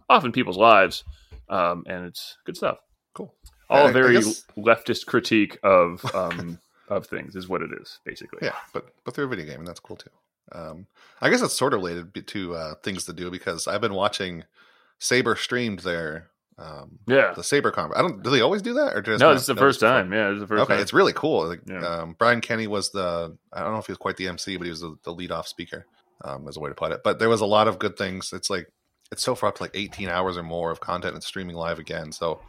[0.08, 1.04] often people's lives.
[1.48, 2.78] Um, and it's good stuff.
[3.14, 3.34] Cool.
[3.68, 7.98] All I- I very guess- leftist critique of um, of things is what it is
[8.04, 8.40] basically.
[8.42, 10.10] Yeah, but but through a video game, and that's cool too.
[10.52, 10.86] Um,
[11.20, 14.44] I guess it's sort of related to uh, things to do because I've been watching
[15.00, 17.32] SABR streamed their um, Yeah.
[17.34, 17.98] the SABR combat.
[17.98, 18.22] I don't.
[18.22, 20.12] Do they always do that, or just No, not- this the that first time.
[20.12, 20.82] Yeah, is the first okay, time.
[20.82, 21.48] it's really cool.
[21.48, 21.80] Like, Yeah.
[21.86, 24.64] um, Brian Kenny was the I don't know if he was quite the MC, but
[24.64, 25.86] he was the, the lead off speaker.
[26.24, 27.00] Um, as a way to put it.
[27.02, 28.32] But there was a lot of good things.
[28.32, 28.68] It's like
[29.10, 31.78] it's so far up to like 18 hours or more of content and streaming live
[31.80, 32.12] again.
[32.12, 32.40] So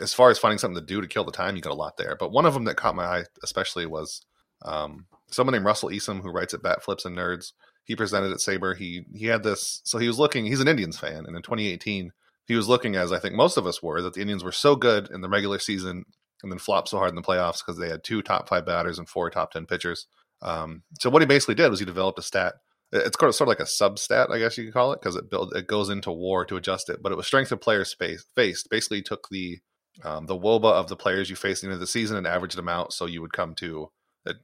[0.00, 1.96] as far as finding something to do to kill the time, you got a lot
[1.96, 2.14] there.
[2.20, 4.20] But one of them that caught my eye especially was
[4.62, 7.52] um, someone named Russell Easom who writes at Bat Flips and Nerds.
[7.84, 8.76] He presented at SABR.
[8.76, 9.80] He he had this.
[9.84, 10.44] So he was looking.
[10.44, 12.12] He's an Indians fan, and in 2018,
[12.46, 14.76] he was looking as I think most of us were that the Indians were so
[14.76, 16.04] good in the regular season
[16.42, 18.98] and then flopped so hard in the playoffs because they had two top five batters
[18.98, 20.06] and four top ten pitchers.
[20.42, 22.54] Um, so what he basically did was he developed a stat.
[22.92, 25.00] It's sort of sort of like a sub stat, I guess you could call it,
[25.00, 27.02] because it build it goes into WAR to adjust it.
[27.02, 28.70] But it was strength of players space, faced.
[28.70, 29.58] Basically, took the
[30.04, 32.92] um, the WOBA of the players you faced into the season and averaged them out,
[32.92, 33.90] so you would come to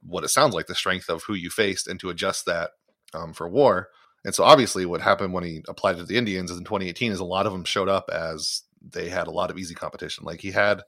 [0.02, 2.70] what it sounds like the strength of who you faced, and to adjust that
[3.14, 3.88] um, for WAR.
[4.24, 7.24] And so, obviously, what happened when he applied to the Indians in 2018 is a
[7.24, 10.24] lot of them showed up as they had a lot of easy competition.
[10.24, 10.82] Like he had,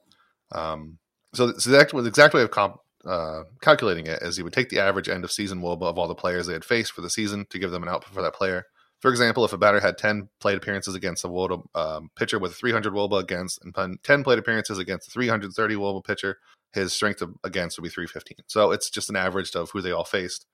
[0.51, 0.97] um,
[1.33, 4.79] so, so the exact way of comp, uh, calculating it is he would take the
[4.79, 7.45] average end of season WOBA of all the players they had faced for the season
[7.49, 8.65] to give them an output for that player.
[8.99, 12.55] For example, if a batter had 10 plate appearances against a WOBA um, pitcher with
[12.55, 16.39] 300 WOBA against and 10 plate appearances against a 330 WOBA pitcher,
[16.73, 18.37] his strength of, against would be 315.
[18.47, 20.47] So it's just an average of who they all faced.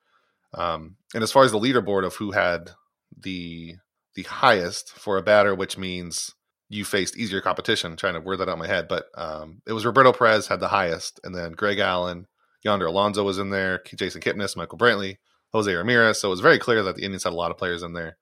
[0.54, 2.72] Um, and as far as the leaderboard of who had
[3.18, 3.76] the
[4.16, 6.34] the highest for a batter, which means
[6.70, 9.74] you faced easier competition, trying to word that out in my head, but um, it
[9.74, 12.28] was Roberto Perez had the highest, and then Greg Allen,
[12.64, 15.18] Yonder Alonso was in there, Jason Kipnis, Michael Brantley,
[15.54, 16.20] Jose Ramirez.
[16.20, 18.18] So it was very clear that the Indians had a lot of players in there.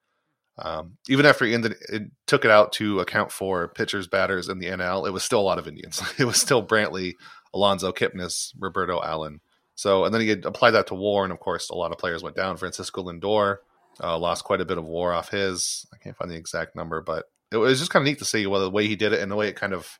[0.58, 4.60] Um, even after he ended, it took it out to account for pitchers, batters in
[4.60, 5.08] the NL.
[5.08, 6.02] It was still a lot of Indians.
[6.20, 7.14] it was still Brantley,
[7.54, 9.42] Alonso, Kipnis, Roberto Allen.
[9.80, 12.22] So, and then he applied that to WAR, and of course, a lot of players
[12.22, 12.58] went down.
[12.58, 13.60] Francisco Lindor
[14.04, 15.86] uh, lost quite a bit of WAR off his.
[15.94, 18.46] I can't find the exact number, but it was just kind of neat to see
[18.46, 19.98] well, the way he did it and the way it kind of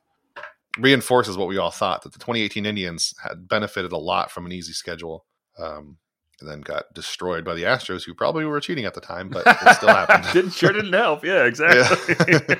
[0.78, 4.52] reinforces what we all thought that the 2018 Indians had benefited a lot from an
[4.52, 5.24] easy schedule.
[5.58, 5.96] Um,
[6.40, 9.46] and then got destroyed by the Astros, who probably were cheating at the time, but
[9.46, 10.24] it still happened.
[10.32, 11.24] didn't sure didn't help.
[11.24, 12.16] Yeah, exactly.
[12.28, 12.56] yeah.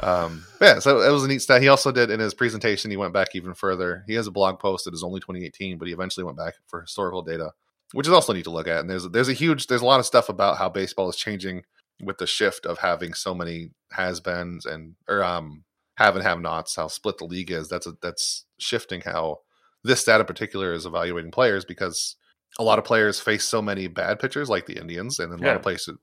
[0.00, 1.62] um, yeah, so it was a neat stat.
[1.62, 2.90] He also did in his presentation.
[2.90, 4.04] He went back even further.
[4.06, 6.80] He has a blog post that is only 2018, but he eventually went back for
[6.80, 7.52] historical data,
[7.92, 8.80] which is also neat to look at.
[8.80, 11.64] And there's there's a huge there's a lot of stuff about how baseball is changing
[12.02, 15.64] with the shift of having so many has-beens and or um
[15.96, 17.68] have and have nots, how split the league is.
[17.68, 19.40] That's a, that's shifting how
[19.84, 22.16] this stat in particular is evaluating players because
[22.58, 25.42] a lot of players face so many bad pitchers like the Indians, and then a
[25.42, 25.48] yeah.
[25.48, 25.96] lot of places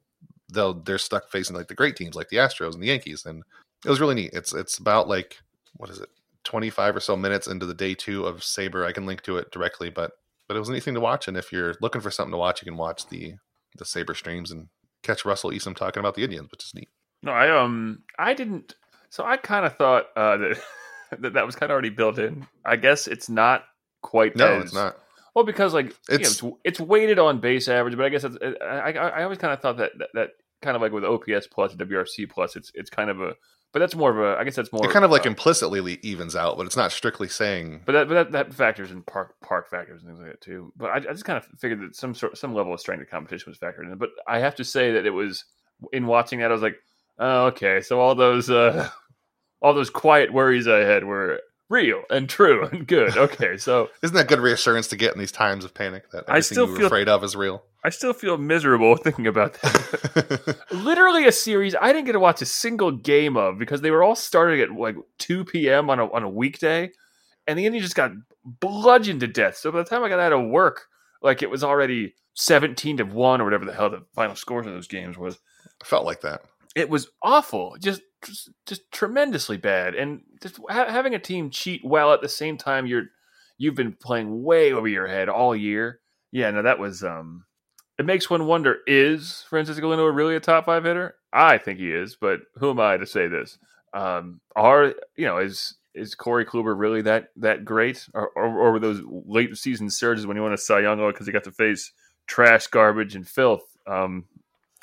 [0.53, 3.43] they'll they're stuck facing like the great teams like the Astros and the Yankees, and
[3.85, 4.31] it was really neat.
[4.33, 5.37] It's it's about like
[5.75, 6.09] what is it,
[6.43, 8.85] twenty five or so minutes into the day two of SABR.
[8.85, 10.11] I can link to it directly, but
[10.47, 11.27] but it was a neat thing to watch.
[11.27, 13.35] And if you're looking for something to watch, you can watch the
[13.77, 14.67] the SABR streams and
[15.03, 16.89] catch Russell Easom talking about the Indians, which is neat.
[17.23, 18.75] No, I um I didn't.
[19.09, 20.63] So I kind of thought uh, that,
[21.19, 22.47] that that was kind of already built in.
[22.65, 23.65] I guess it's not
[24.01, 24.35] quite.
[24.35, 24.97] No, as, it's not.
[25.37, 28.23] Well, because like it's you know, it's, it's, weighted on base average, but I guess
[28.23, 30.29] it's, I, I, I always kind of thought that, that, that
[30.63, 33.35] kind of like with OPS plus WRC plus, it's it's kind of a
[33.71, 35.99] but that's more of a I guess that's more it kind of like uh, implicitly
[36.01, 37.83] evens out, but it's not strictly saying.
[37.85, 40.73] But that but that, that factors in park park factors and things like that too.
[40.75, 43.09] But I, I just kind of figured that some sort some level of strength of
[43.11, 43.95] competition was factored in.
[43.99, 45.45] But I have to say that it was
[45.93, 46.77] in watching that I was like,
[47.19, 48.89] oh, okay, so all those uh
[49.61, 53.15] all those quiet worries I had were real and true and good.
[53.27, 56.35] Okay, so isn't that good reassurance to get in these times of panic that everything
[56.35, 57.63] I still you were feel, afraid of is real?
[57.83, 60.57] I still feel miserable thinking about that.
[60.71, 64.03] Literally a series I didn't get to watch a single game of because they were
[64.03, 65.89] all starting at like two p.m.
[65.89, 66.91] on a on a weekday,
[67.47, 68.11] and the Indians just got
[68.45, 69.57] bludgeoned to death.
[69.57, 70.85] So by the time I got out of work,
[71.21, 74.73] like it was already seventeen to one or whatever the hell the final scores of
[74.73, 75.39] those games was.
[75.81, 76.41] I felt like that.
[76.75, 77.75] It was awful.
[77.79, 82.29] Just just, just tremendously bad, and just ha- having a team cheat while at the
[82.29, 83.05] same time you're
[83.57, 85.99] you've been playing way over your head all year.
[86.31, 87.45] Yeah, no, that was um.
[87.97, 91.15] It makes one wonder: Is Francisco Lindor really a top five hitter?
[91.33, 93.57] I think he is, but who am I to say this?
[93.93, 98.71] Um, are you know is is Corey Kluber really that that great, or, or, or
[98.73, 101.51] were those late season surges when he won a Cy Young because he got to
[101.51, 101.91] face
[102.27, 104.25] trash, garbage, and filth um,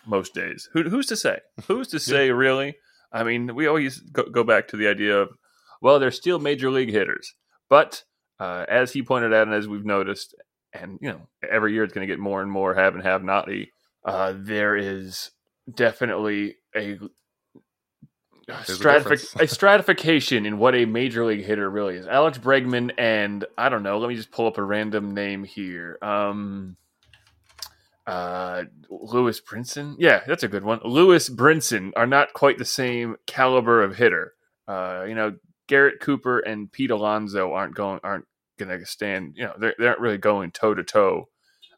[0.06, 0.68] most days?
[0.72, 1.38] Who, who's to say?
[1.66, 2.76] Who's to say really?
[3.14, 5.30] I mean, we always go, go back to the idea of,
[5.80, 7.32] well, they're still major league hitters.
[7.70, 8.02] But
[8.40, 10.34] uh, as he pointed out, and as we've noticed,
[10.72, 13.22] and you know, every year it's going to get more and more have and have
[13.22, 13.48] not.
[14.04, 15.30] Uh, there is
[15.72, 16.98] definitely a
[18.48, 22.06] stratific- a, a, stratification in what a major league hitter really is.
[22.06, 23.98] Alex Bregman and I don't know.
[23.98, 25.98] Let me just pull up a random name here.
[26.02, 26.76] Um,
[28.06, 29.96] uh, Lewis Brinson.
[29.98, 30.80] Yeah, that's a good one.
[30.84, 34.34] Lewis Brinson are not quite the same caliber of hitter.
[34.68, 35.36] Uh, you know,
[35.66, 38.26] Garrett Cooper and Pete Alonso aren't going aren't
[38.58, 39.34] going to stand.
[39.36, 41.28] You know, they're they aren't really going toe to toe,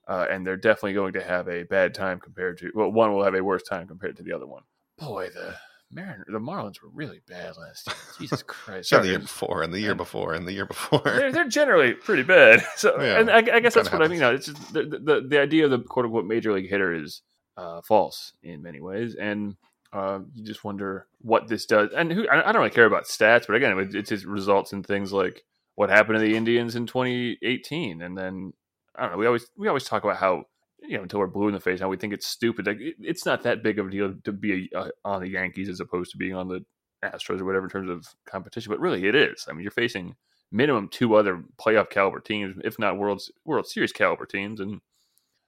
[0.09, 2.71] and they're definitely going to have a bad time compared to.
[2.75, 4.62] Well, one will have a worse time compared to the other one.
[4.99, 5.55] Boy, the
[5.97, 7.97] Marin, the Marlins were really bad last year.
[8.19, 8.93] Jesus Christ!
[8.93, 11.01] Yeah, the year before, and the year before, and the year before.
[11.03, 12.63] they're, they're generally pretty bad.
[12.77, 14.17] So, Yeah, and I, I guess that's what I mean.
[14.19, 16.93] You know, it's just the, the the idea of the quote unquote major league hitter
[16.93, 17.23] is
[17.57, 19.57] uh, false in many ways, and
[19.93, 21.91] uh, you just wonder what this does.
[21.97, 24.73] And who I, I don't really care about stats, but again, it, it just results
[24.75, 28.53] in things like what happened to the Indians in 2018, and then
[28.95, 29.19] I don't know.
[29.19, 30.45] We always we always talk about how
[30.81, 32.67] you know until we're blue in the face, how we think it's stupid.
[32.67, 35.69] Like it, it's not that big of a deal to be uh on the Yankees
[35.69, 36.65] as opposed to being on the
[37.05, 39.47] Astros or whatever in terms of competition, but really it is.
[39.49, 40.17] I mean, you're facing
[40.51, 44.81] minimum two other playoff caliber teams, if not world's World Series caliber teams, and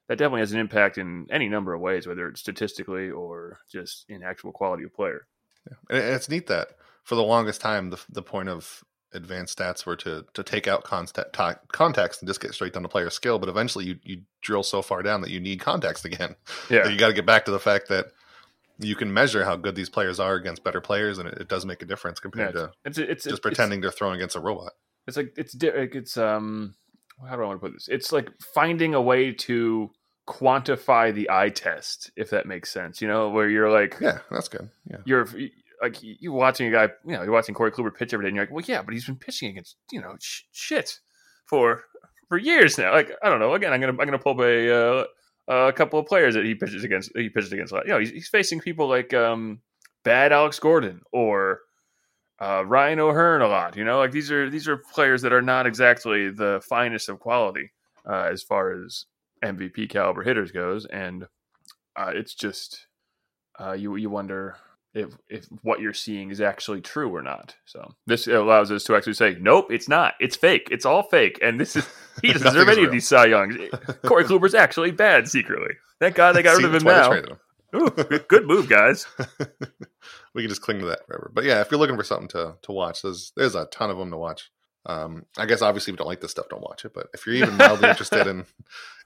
[0.09, 4.05] that definitely has an impact in any number of ways, whether it's statistically or just
[4.09, 5.27] in actual quality of player.
[5.91, 6.69] And it's neat that
[7.05, 10.85] for the longest time, the the point of advanced stats were to to take out
[10.85, 11.39] context,
[11.73, 13.39] context and just get straight down to player skill.
[13.39, 16.37] But eventually, you you drill so far down that you need context again.
[16.71, 18.07] Yeah, you got to get back to the fact that
[18.79, 21.65] you can measure how good these players are against better players, and it, it does
[21.65, 24.37] make a difference compared yeah to it's it's, it's just it's, pretending they're throwing against
[24.37, 24.73] a robot.
[25.07, 26.75] It's like it's it's um
[27.27, 27.89] how do I want to put this?
[27.89, 29.91] It's like finding a way to
[30.27, 33.01] quantify the eye test, if that makes sense.
[33.01, 34.69] You know, where you're like, Yeah, that's good.
[34.89, 35.27] Yeah, you're
[35.83, 38.37] like you're watching a guy, you know, you're watching Corey Kluber pitch every day, and
[38.37, 40.99] you're like, well, yeah, but he's been pitching against you know sh- shit
[41.47, 41.85] for
[42.29, 42.93] for years now.
[42.93, 43.55] Like I don't know.
[43.55, 45.05] Again, I'm gonna I'm gonna pull up a uh,
[45.69, 47.11] a couple of players that he pitches against.
[47.15, 47.73] He pitches against.
[47.73, 47.87] a lot.
[47.87, 49.61] You know, he's, he's facing people like um
[50.05, 51.61] bad Alex Gordon or
[52.41, 53.77] uh, Ryan O'Hearn a lot.
[53.77, 57.19] You know, like these are these are players that are not exactly the finest of
[57.19, 57.73] quality
[58.09, 59.07] uh, as far as
[59.45, 61.25] MVP caliber hitters goes, and
[61.97, 62.87] uh, it's just
[63.61, 64.57] uh, you you wonder
[64.95, 67.57] if if what you're seeing is actually true or not.
[67.67, 70.15] So this allows us to actually say, nope, it's not.
[70.21, 70.69] It's fake.
[70.71, 71.89] It's all fake, and this is
[72.23, 73.57] he doesn't deserve any of these Cy Youngs.
[74.05, 75.75] Corey Kluber's actually bad secretly.
[76.01, 77.39] Thank God they got rid of him that's why they now.
[77.77, 77.91] Ooh,
[78.29, 79.07] good move, guys.
[80.35, 81.31] we can just cling to that forever.
[81.35, 83.99] But yeah, if you're looking for something to to watch, there's there's a ton of
[83.99, 84.51] them to watch.
[84.89, 86.95] Um, I guess obviously if you don't like this stuff, don't watch it.
[86.95, 88.47] But if you're even mildly interested in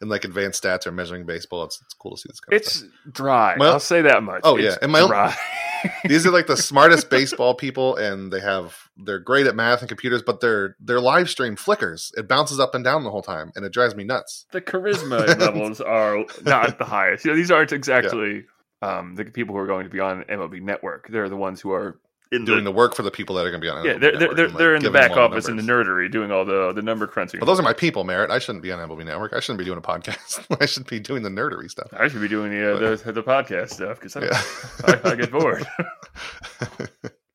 [0.01, 2.65] in like advanced stats or measuring baseball, it's it's cool to see this kind of
[2.65, 2.85] stuff.
[2.89, 3.57] It's dry.
[3.59, 4.41] Well- I'll say that much.
[4.45, 4.77] Oh, It's yeah.
[4.81, 5.35] And my dry.
[6.05, 9.89] These are like the smartest baseball people, and they have they're great at math and
[9.89, 12.13] computers, but their their live stream flickers.
[12.17, 14.47] It bounces up and down the whole time, and it drives me nuts.
[14.53, 17.25] the charisma levels are not the highest.
[17.25, 18.45] You know, these aren't exactly
[18.81, 21.09] um, the people who are going to be on MLB Network.
[21.09, 21.99] They're the ones who are
[22.33, 23.85] in Doing the, the work for the people that are going to be on.
[23.85, 23.99] yeah.
[23.99, 26.73] They're they're they're, like, they're in the back office in the nerdery doing all the
[26.73, 27.39] the number crunching.
[27.41, 28.31] But those are my people, Merritt.
[28.31, 29.33] I shouldn't be on MLB Network.
[29.35, 30.45] I shouldn't be doing a podcast.
[30.61, 31.89] I should be doing the nerdery stuff.
[31.93, 35.01] I should be doing the uh, the, the podcast stuff because Yeah.
[35.05, 35.67] I, I get bored.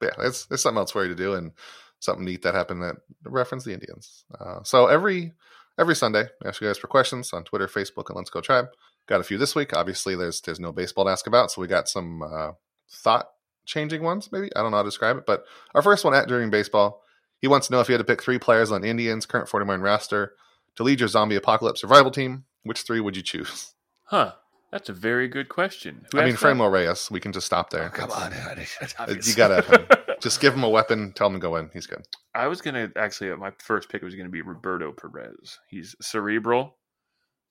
[0.02, 1.54] Yeah, it's it's something else for you to do and
[2.00, 4.26] something neat that happened that referenced the Indians.
[4.40, 5.34] Uh, so every
[5.80, 8.68] every Sunday, I ask you guys for questions on Twitter, Facebook, and Let's Go Tribe.
[9.08, 9.76] Got a few this week.
[9.76, 12.52] Obviously, there's there's no baseball to ask about, so we got some uh,
[12.92, 13.30] thought
[13.68, 14.32] changing ones.
[14.32, 17.04] Maybe I don't know how to describe it, but our first one at during baseball,
[17.40, 19.66] he wants to know if you had to pick three players on Indians current 40
[19.66, 20.34] man roster
[20.76, 22.46] to lead your zombie apocalypse survival team.
[22.64, 23.74] Which three would you choose?
[24.06, 24.34] Huh?
[24.72, 26.06] That's a very good question.
[26.12, 26.70] Who I mean, asked that?
[26.70, 27.10] Reyes.
[27.10, 27.86] We can just stop there.
[27.86, 28.34] Oh, come on,
[29.24, 30.04] You gotta.
[30.20, 31.14] Just give him a weapon.
[31.14, 31.70] Tell him to go in.
[31.74, 32.04] He's good.
[32.34, 35.60] I was gonna actually my first pick was gonna be Roberto Perez.
[35.70, 36.76] He's cerebral.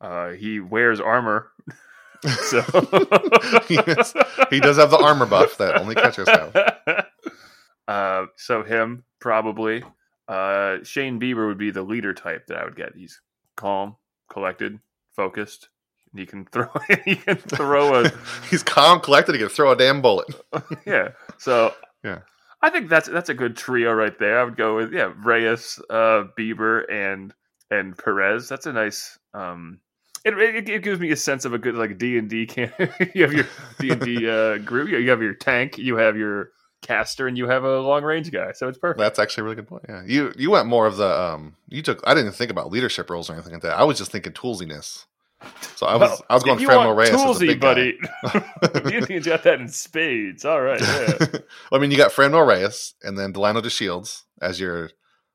[0.00, 1.52] Uh, he wears armor,
[2.50, 2.62] so
[3.68, 4.14] Yes.
[4.50, 6.54] He does have the armor buff that only catchers have.
[7.88, 9.84] Uh, so him probably.
[10.26, 12.96] Uh, Shane Bieber would be the leader type that I would get.
[12.96, 13.20] He's
[13.56, 13.94] calm,
[14.28, 14.80] collected,
[15.14, 15.68] focused.
[16.10, 16.66] And He can throw.
[17.04, 18.10] he can throw a
[18.50, 19.36] He's calm, collected.
[19.36, 20.26] He can throw a damn bullet.
[20.84, 21.10] yeah.
[21.38, 22.22] So Yeah.
[22.60, 24.40] I think that's that's a good trio right there.
[24.40, 27.32] I would go with yeah Reyes, uh, Bieber, and
[27.70, 28.48] and Perez.
[28.48, 29.16] That's a nice.
[29.32, 29.78] Um,
[30.26, 32.46] it, it, it gives me a sense of a good like D and D.
[32.46, 32.72] Can
[33.14, 33.46] you have your
[33.78, 34.88] D and D uh, group?
[34.88, 35.78] You have your tank.
[35.78, 36.50] You have your
[36.82, 38.52] caster, and you have a long range guy.
[38.52, 38.98] So it's perfect.
[38.98, 39.84] That's actually a really good point.
[39.88, 41.54] Yeah, you you went more of the um.
[41.68, 42.02] You took.
[42.04, 43.78] I didn't think about leadership roles or anything like that.
[43.78, 45.04] I was just thinking toolsiness.
[45.76, 47.98] So I was Well, I was going you want Reyes as the toolsy, big buddy.
[48.96, 50.44] Indians got that in spades.
[50.44, 50.80] All right.
[50.80, 51.38] Yeah.
[51.70, 54.90] I mean, you got Franmil Reyes and then Delino DeShields as your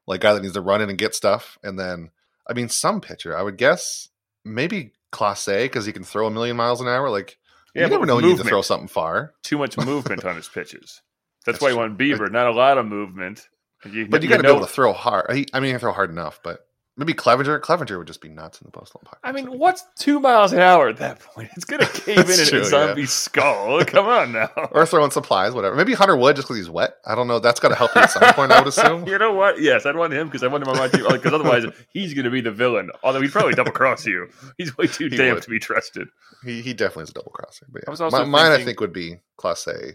[0.07, 2.09] like guy that needs to run in and get stuff, and then
[2.47, 3.37] I mean, some pitcher.
[3.37, 4.09] I would guess
[4.43, 7.09] maybe Clase because he can throw a million miles an hour.
[7.09, 7.37] Like
[7.75, 9.33] Yeah, you never know when you need to throw something far.
[9.43, 11.01] Too much movement on his pitches.
[11.45, 11.81] That's, That's why you true.
[11.81, 12.31] want Bieber.
[12.31, 13.47] Not a lot of movement.
[13.83, 15.31] You, But you got to be able to throw hard.
[15.31, 16.67] He, I mean, he can throw hard enough, but
[17.01, 17.59] maybe Clevinger.
[17.59, 19.19] Clevinger would just be nuts in the postal pocket.
[19.23, 21.49] I mean, what's two miles an hour at that point?
[21.55, 22.69] It's gonna cave in in true, a yeah.
[22.69, 23.83] zombie skull.
[23.85, 24.49] Come on now.
[24.71, 25.75] or throwing supplies, whatever.
[25.75, 26.95] Maybe Hunter Wood just because he's wet.
[27.05, 27.39] I don't know.
[27.39, 28.51] That's got to help you at some point.
[28.51, 29.07] I would assume.
[29.07, 29.61] you know what?
[29.61, 31.05] Yes, I'd want him because I want him on my team.
[31.09, 32.89] Because otherwise, he's going to be the villain.
[33.03, 34.29] Although he'd probably double cross you.
[34.57, 35.43] He's way too He damn would.
[35.43, 36.07] to be trusted.
[36.45, 37.65] He he definitely is a double crosser.
[37.69, 37.89] But yeah.
[37.89, 39.93] I was also My- mine, I think, would be Clase,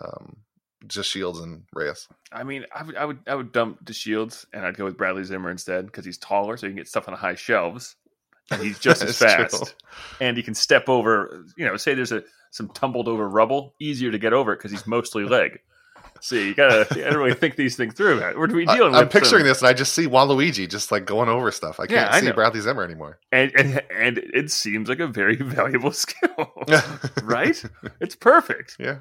[0.00, 0.36] um,
[0.86, 2.08] just Shields and Reyes?
[2.32, 4.96] I mean, I would, I would, I would dump the Shields, and I'd go with
[4.96, 7.96] Bradley Zimmer instead because he's taller, so you can get stuff on the high shelves,
[8.50, 9.58] and he's just as That's true.
[9.60, 9.74] fast,
[10.20, 11.44] and he can step over.
[11.56, 14.70] You know, say there's a some tumbled over rubble, easier to get over it because
[14.72, 15.60] he's mostly leg.
[16.22, 18.20] See, you gotta, you gotta really think these things through.
[18.20, 18.38] man.
[18.38, 21.06] We're we I, dealing I'm picturing some- this, and I just see Waluigi just like
[21.06, 21.80] going over stuff.
[21.80, 22.30] I can't I see.
[22.32, 23.18] Bradley Zimmer anymore.
[23.32, 26.52] and, and and it seems like a very valuable skill,
[27.22, 27.62] right?
[28.00, 28.76] It's perfect.
[28.78, 28.98] Yeah,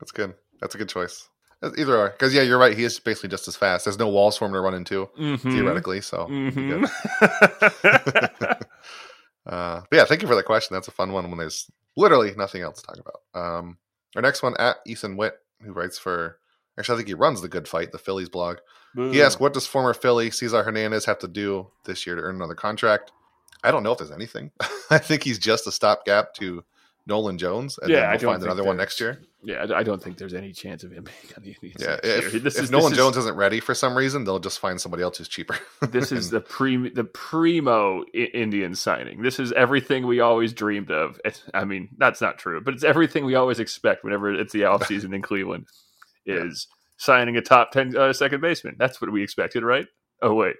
[0.00, 0.32] that's good.
[0.60, 1.28] That's a good choice.
[1.62, 2.76] Either or, because yeah, you're right.
[2.76, 3.84] He is basically just as fast.
[3.86, 5.40] There's no walls for him to run into Mhm.
[5.40, 6.00] theoretically.
[6.02, 6.82] So, it'd be good.
[6.82, 8.60] Mhm.
[9.46, 10.74] uh, but yeah, thank you for that question.
[10.74, 13.20] That's a fun one when there's literally nothing else to talk about.
[13.40, 13.78] Um,
[14.14, 16.38] our next one at Ethan Witt, who writes for.
[16.78, 18.58] Actually, I think he runs the Good Phight, the Phillies blog.
[18.94, 22.36] He asked, "What does former Philly Cesar Hernandez have to do this year to earn
[22.36, 23.12] another contract?"
[23.64, 24.52] I don't know if there's anything.
[24.90, 26.64] I think he's just a stopgap to
[27.06, 29.20] Nolan Jones, and Yeah, then I we'll don't find another one next year.
[29.44, 31.76] Yeah, I- I don't think there's any chance of him being on the Indians.
[31.80, 32.42] Yeah, next if, year.
[32.42, 34.80] This if is- Nolan this Jones is, isn't ready for some reason, they'll just find
[34.80, 35.56] somebody else who's cheaper.
[35.90, 39.22] this is the pre the primo I- Indian signing.
[39.22, 41.20] This is everything we always dreamed of.
[41.24, 44.62] It's, I mean, that's not true, but it's everything we always expect whenever it's the
[44.62, 45.66] offseason in Cleveland
[46.26, 46.66] is
[46.98, 48.74] signing a top 10 uh, second baseman.
[48.78, 49.86] That's what we expected, right?
[50.22, 50.56] Oh wait.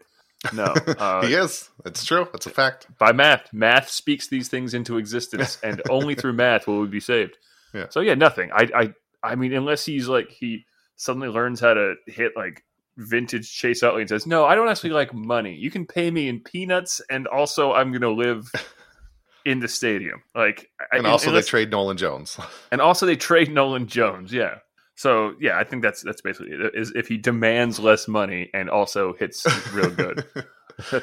[0.53, 0.75] No.
[0.99, 1.69] Uh, he is.
[1.85, 2.29] It's true.
[2.35, 2.87] It's a fact.
[2.99, 3.53] by math.
[3.53, 7.37] Math speaks these things into existence, and only through math will we be saved.
[7.75, 7.87] Yeah.
[7.91, 8.51] So yeah, nothing.
[8.53, 10.65] I I I mean, unless he's like he
[10.97, 12.63] suddenly learns how to hit like
[12.97, 15.55] vintage Chase Utley and says, "No, I don't actually like money.
[15.55, 18.51] You can pay me in peanuts, and also I'm going to live
[19.45, 22.39] in the stadium." Like, I- And also, unless- they trade Nolan Jones.
[22.73, 24.33] and also they trade Nolan Jones.
[24.33, 24.59] Yeah.
[24.97, 26.75] So yeah, I think that's that's basically it.
[26.75, 30.25] Is if he demands less money and also hits real good.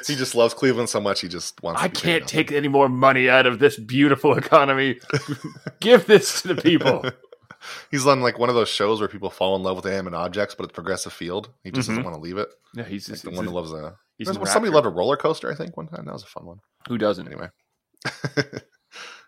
[0.06, 1.20] He just loves Cleveland so much.
[1.20, 1.82] He just wants.
[1.82, 5.00] I can't take any more money out of this beautiful economy.
[5.80, 7.04] Give this to the people.
[7.90, 10.54] He's on like one of those shows where people fall in love with animate objects,
[10.54, 11.48] but it's progressive field.
[11.64, 11.92] He just Mhm.
[11.94, 12.50] doesn't want to leave it.
[12.76, 13.96] Yeah, he's Like just the one who loves a.
[14.16, 15.50] he's a somebody loved a roller coaster.
[15.50, 16.60] I think one time that was a fun one.
[16.88, 17.26] Who doesn't?
[17.26, 17.48] Anyway,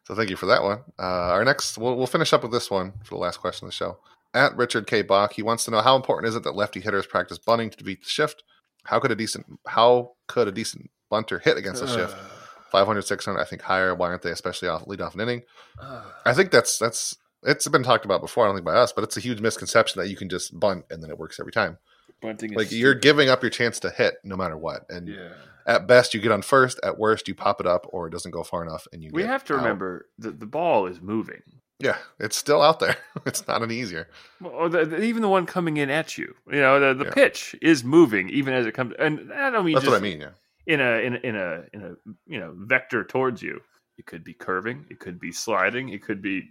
[0.04, 0.78] so thank you for that one.
[0.96, 1.02] Uh,
[1.32, 3.76] our next, we'll, we'll finish up with this one for the last question of the
[3.76, 3.98] show.
[4.36, 5.00] At Richard K.
[5.00, 7.82] Bach, he wants to know how important is it that lefty hitters practice bunting to
[7.82, 8.42] beat the shift?
[8.84, 12.14] How could a decent how could a decent bunter hit against a shift?
[12.14, 12.28] Uh.
[12.70, 13.94] 500, 600, I think higher.
[13.94, 15.42] Why aren't they, especially off lead off an inning?
[15.80, 16.04] Uh.
[16.26, 18.44] I think that's that's it's been talked about before.
[18.44, 20.84] I don't think by us, but it's a huge misconception that you can just bunt
[20.90, 21.78] and then it works every time.
[22.20, 25.30] Bunting is Like you're giving up your chance to hit no matter what, and yeah.
[25.66, 26.78] at best you get on first.
[26.82, 29.10] At worst, you pop it up or it doesn't go far enough, and you.
[29.14, 29.62] We have to out.
[29.62, 31.42] remember that the ball is moving.
[31.78, 32.96] Yeah, it's still out there.
[33.26, 34.08] it's not any easier.
[34.40, 37.04] Well, or the, the- even the one coming in at you, you know, the, the
[37.06, 37.14] Yeah.
[37.14, 38.94] pitch is moving even as it comes.
[38.98, 40.20] And I don't mean That's what I mean.
[40.22, 40.30] Yeah,
[40.66, 41.94] in a in a in a in a
[42.26, 43.60] you know vector towards you.
[43.98, 44.84] It could be curving.
[44.90, 45.88] It could be sliding.
[45.90, 46.48] It could be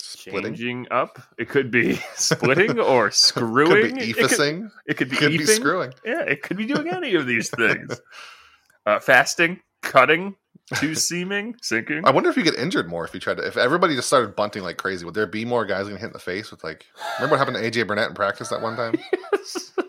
[0.00, 1.20] splitting changing up.
[1.38, 3.94] It could be splitting or screwing.
[3.96, 5.92] could be It could- It could be, Could be screwing.
[6.04, 8.00] Yeah, it could be doing any of these things.
[8.84, 10.34] uh, fasting, cutting,
[10.74, 12.02] two seaming, sinking.
[12.04, 13.46] I wonder if you get injured more if you tried to.
[13.46, 16.12] If everybody just started bunting like crazy, would there be more guys getting hit in
[16.12, 16.86] the face with like?
[17.18, 18.94] Remember what happened to AJ Burnett in practice that one time?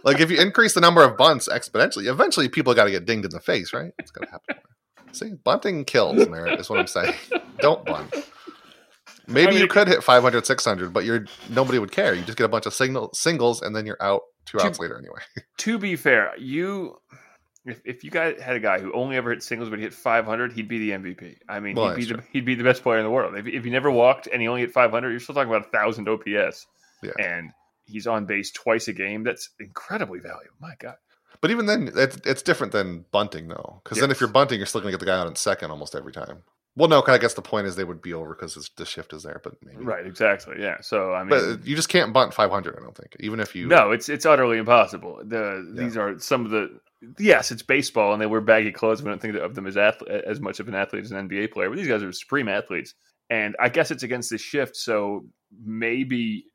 [0.04, 3.26] Like if you increase the number of bunts exponentially, eventually people got to get dinged
[3.26, 3.92] in the face, right?
[4.00, 4.56] It's gonna happen.
[5.12, 7.14] See, bunting kills, Merritt, is what I'm saying.
[7.60, 8.14] Don't bunt.
[9.28, 12.14] Maybe I mean, you could hit 500, 600, but you're nobody would care.
[12.14, 14.80] You just get a bunch of signal singles, and then you're out two Two- outs
[14.80, 15.20] later anyway.
[15.58, 16.96] to be fair, you
[17.68, 19.94] if, if you guys had a guy who only ever hit singles but he hit
[19.94, 21.38] 500, he'd be the MVP.
[21.48, 23.36] I mean, Well, he'd be the, he'd be the best player in the world.
[23.36, 25.70] If, if he never walked and he only hit 500, you're still talking about a
[25.70, 26.66] thousand OPS,
[27.04, 27.12] Yeah.
[27.20, 27.52] and
[27.86, 29.24] he's on base twice a game.
[29.24, 30.56] That's incredibly valuable.
[30.60, 30.96] My God.
[31.40, 33.82] But even then, it's, it's different than bunting, though.
[33.84, 35.70] Because then if you're bunting, you're still going to get the guy out in second
[35.70, 36.44] almost every time.
[36.78, 39.24] Well, no, I guess the point is they would be over because the shift is
[39.24, 39.84] there, but maybe.
[39.84, 40.58] Right, exactly.
[40.60, 40.78] Yeah.
[40.82, 43.16] So I uh, mean, But you just can't bunt 500, I don't think.
[43.20, 43.68] Even if you.
[43.68, 45.20] No, it's it's utterly impossible.
[45.26, 45.84] The Yeah.
[45.84, 46.80] these are some of the
[47.18, 49.02] yes, it's baseball, and they wear baggy clothes.
[49.02, 51.52] We don't think of them as ath- as much of an athlete as an NBA
[51.52, 52.94] player, but these guys are supreme athletes.
[53.32, 55.26] And I guess it's against the shift, so
[55.60, 56.46] maybe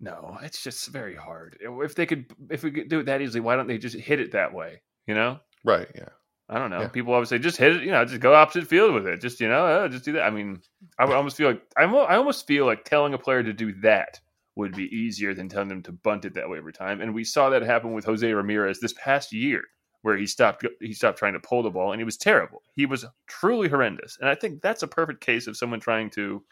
[0.00, 1.58] no, it's just very hard.
[1.60, 4.20] If they could, if we could do it that easily, why don't they just hit
[4.20, 4.80] it that way?
[5.06, 6.08] You know, Right, yeah.
[6.50, 6.80] I don't know.
[6.80, 6.88] Yeah.
[6.88, 7.82] People always say just hit it.
[7.84, 9.20] You know, just go opposite field with it.
[9.20, 10.24] Just you know, uh, just do that.
[10.24, 10.60] I mean,
[10.98, 13.72] I would almost feel like I'm, I almost feel like telling a player to do
[13.82, 14.18] that
[14.56, 17.00] would be easier than telling them to bunt it that way every time.
[17.00, 19.62] And we saw that happen with Jose Ramirez this past year,
[20.02, 22.62] where he stopped he stopped trying to pull the ball, and he was terrible.
[22.74, 24.18] He was truly horrendous.
[24.20, 26.42] And I think that's a perfect case of someone trying to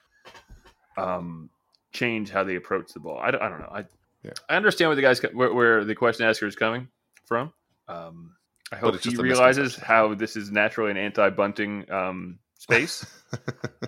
[0.97, 1.51] um,
[1.93, 3.19] change how they approach the ball.
[3.19, 3.73] I don't, I don't know.
[3.73, 3.85] I
[4.23, 4.33] Yeah.
[4.49, 6.87] I understand where the guys where, where the question asker is coming
[7.27, 7.53] from.
[7.89, 8.37] Um,
[8.73, 13.07] I hope he realizes how this is naturally an anti-bunting um, space.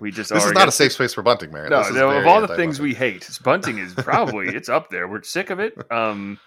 [0.03, 1.71] We just this are is not a safe space for bunting, Mary.
[1.71, 4.91] No, This is no, of all the things we hate, bunting is probably it's up
[4.91, 5.09] there.
[5.09, 5.75] We're sick of it.
[5.91, 6.39] Um,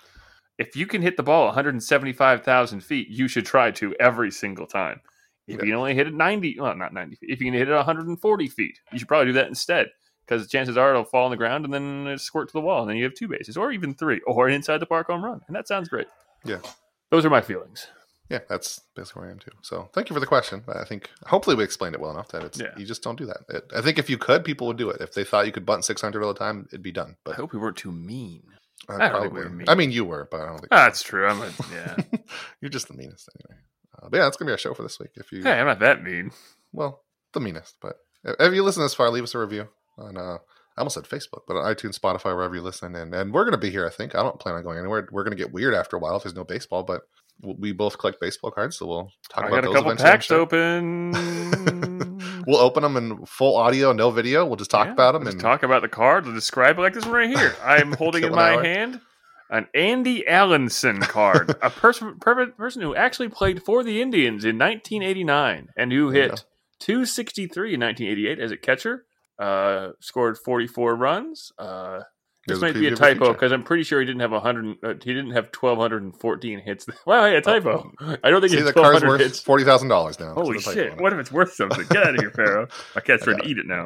[0.60, 5.02] if you can hit the ball 175,000 feet, you should try to every single time.
[5.48, 7.30] If you can only hit it 90, well, not 90 feet.
[7.32, 9.88] If you can hit it 140 feet, you should probably do that instead
[10.26, 12.90] because chances are it'll fall on the ground and then squirt to the wall, and
[12.90, 15.42] then you have two bases, or even three, or an inside the park home run,
[15.48, 16.08] and that sounds great.
[16.46, 16.60] Yeah.
[17.10, 17.88] Those are my feelings.
[18.30, 19.52] Yeah, that's basically where I am too.
[19.62, 20.64] So thank you for the question.
[20.68, 22.74] I think hopefully we explained it well enough that it's Yeah.
[22.78, 23.40] you just don't do that.
[23.50, 25.02] It, I think if you could, people would do it.
[25.02, 27.18] If they thought you could bunt 600 all the time, it'd be done.
[27.26, 28.44] But I hope we weren't too mean.
[28.90, 29.70] uh, I probably, we were mean.
[29.70, 31.28] I mean, you were, but I don't think Ah, that's true.
[31.28, 31.96] I'm a, yeah.
[32.62, 33.60] you're just the meanest anyway.
[34.02, 35.12] Uh, but yeah, that's gonna be our show for this week.
[35.16, 36.32] If you, hey, I'm not that mean.
[36.72, 37.04] well,
[37.34, 37.76] the meanest.
[37.82, 39.68] But if you listen this far, leave us a review
[39.98, 40.18] on.
[40.18, 40.38] uh
[40.76, 43.60] I almost said Facebook, but on iTunes, Spotify, wherever you listen, and and we're gonna
[43.60, 43.86] be here.
[43.86, 45.08] I think I don't plan on going anywhere.
[45.12, 47.02] We're gonna get weird after a while if there's no baseball, but
[47.42, 50.32] we- both collect baseball cards, so we'll talk I about got a those couple packs
[50.32, 51.14] open.
[52.46, 54.46] We'll open them in full audio, no video.
[54.46, 56.26] We'll just talk Yeah, about them and talk about the card.
[56.26, 57.56] We'll describe it like this one right here.
[57.64, 58.64] I'm holding in my hour.
[58.64, 59.00] hand
[59.50, 64.58] an Andy Allanson card, a person per- person who actually played for the Indians in
[64.58, 66.44] 1989 and who hit
[66.82, 69.06] 263 in 1988 as a catcher.
[69.40, 71.52] Uh, scored 44 runs.
[71.58, 72.02] Uh,
[72.48, 74.78] this might be a typo because I'm pretty sure he didn't have 100.
[74.84, 76.86] Uh, he didn't have 1,214 hits.
[77.06, 77.92] Wow, yeah, typo.
[78.02, 79.40] I don't think See, he the 1,200 worth hits.
[79.40, 80.34] forty thousand dollars now.
[80.34, 81.00] Holy It's shit!
[81.00, 81.86] What if it's worth something?
[81.90, 82.68] Get out of here, Pharaoh.
[82.96, 83.86] My cat's I ready to eat it now.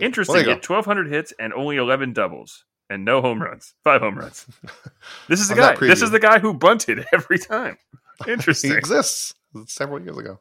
[0.00, 0.42] Interesting.
[0.44, 3.74] he 1,200 hits and only 11 doubles and no home runs.
[3.84, 4.46] Five home runs.
[5.28, 5.76] This is the guy.
[5.76, 7.78] This is the guy who bunted every time.
[8.24, 8.72] He Interesting.
[8.72, 9.34] exists
[9.66, 10.40] several years ago.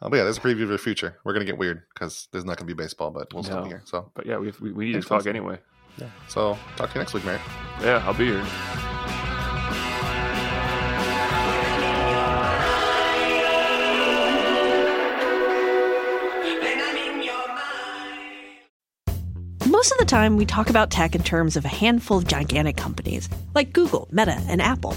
[0.00, 1.16] Uh, but yeah, there's a preview of the future.
[1.24, 3.62] We're gonna get weird because there's not gonna be baseball, but we'll still No.
[3.62, 3.82] be here.
[3.84, 5.58] So but yeah, we, we, we need to talk anyway.
[5.98, 6.08] Yeah.
[6.28, 7.40] So talk to you next week, Mary.
[7.80, 8.44] Yeah, I'll be here.
[19.68, 22.76] Most of the time, we talk about tech in terms of a handful of gigantic
[22.76, 24.96] companies like Google, Meta, and Apple.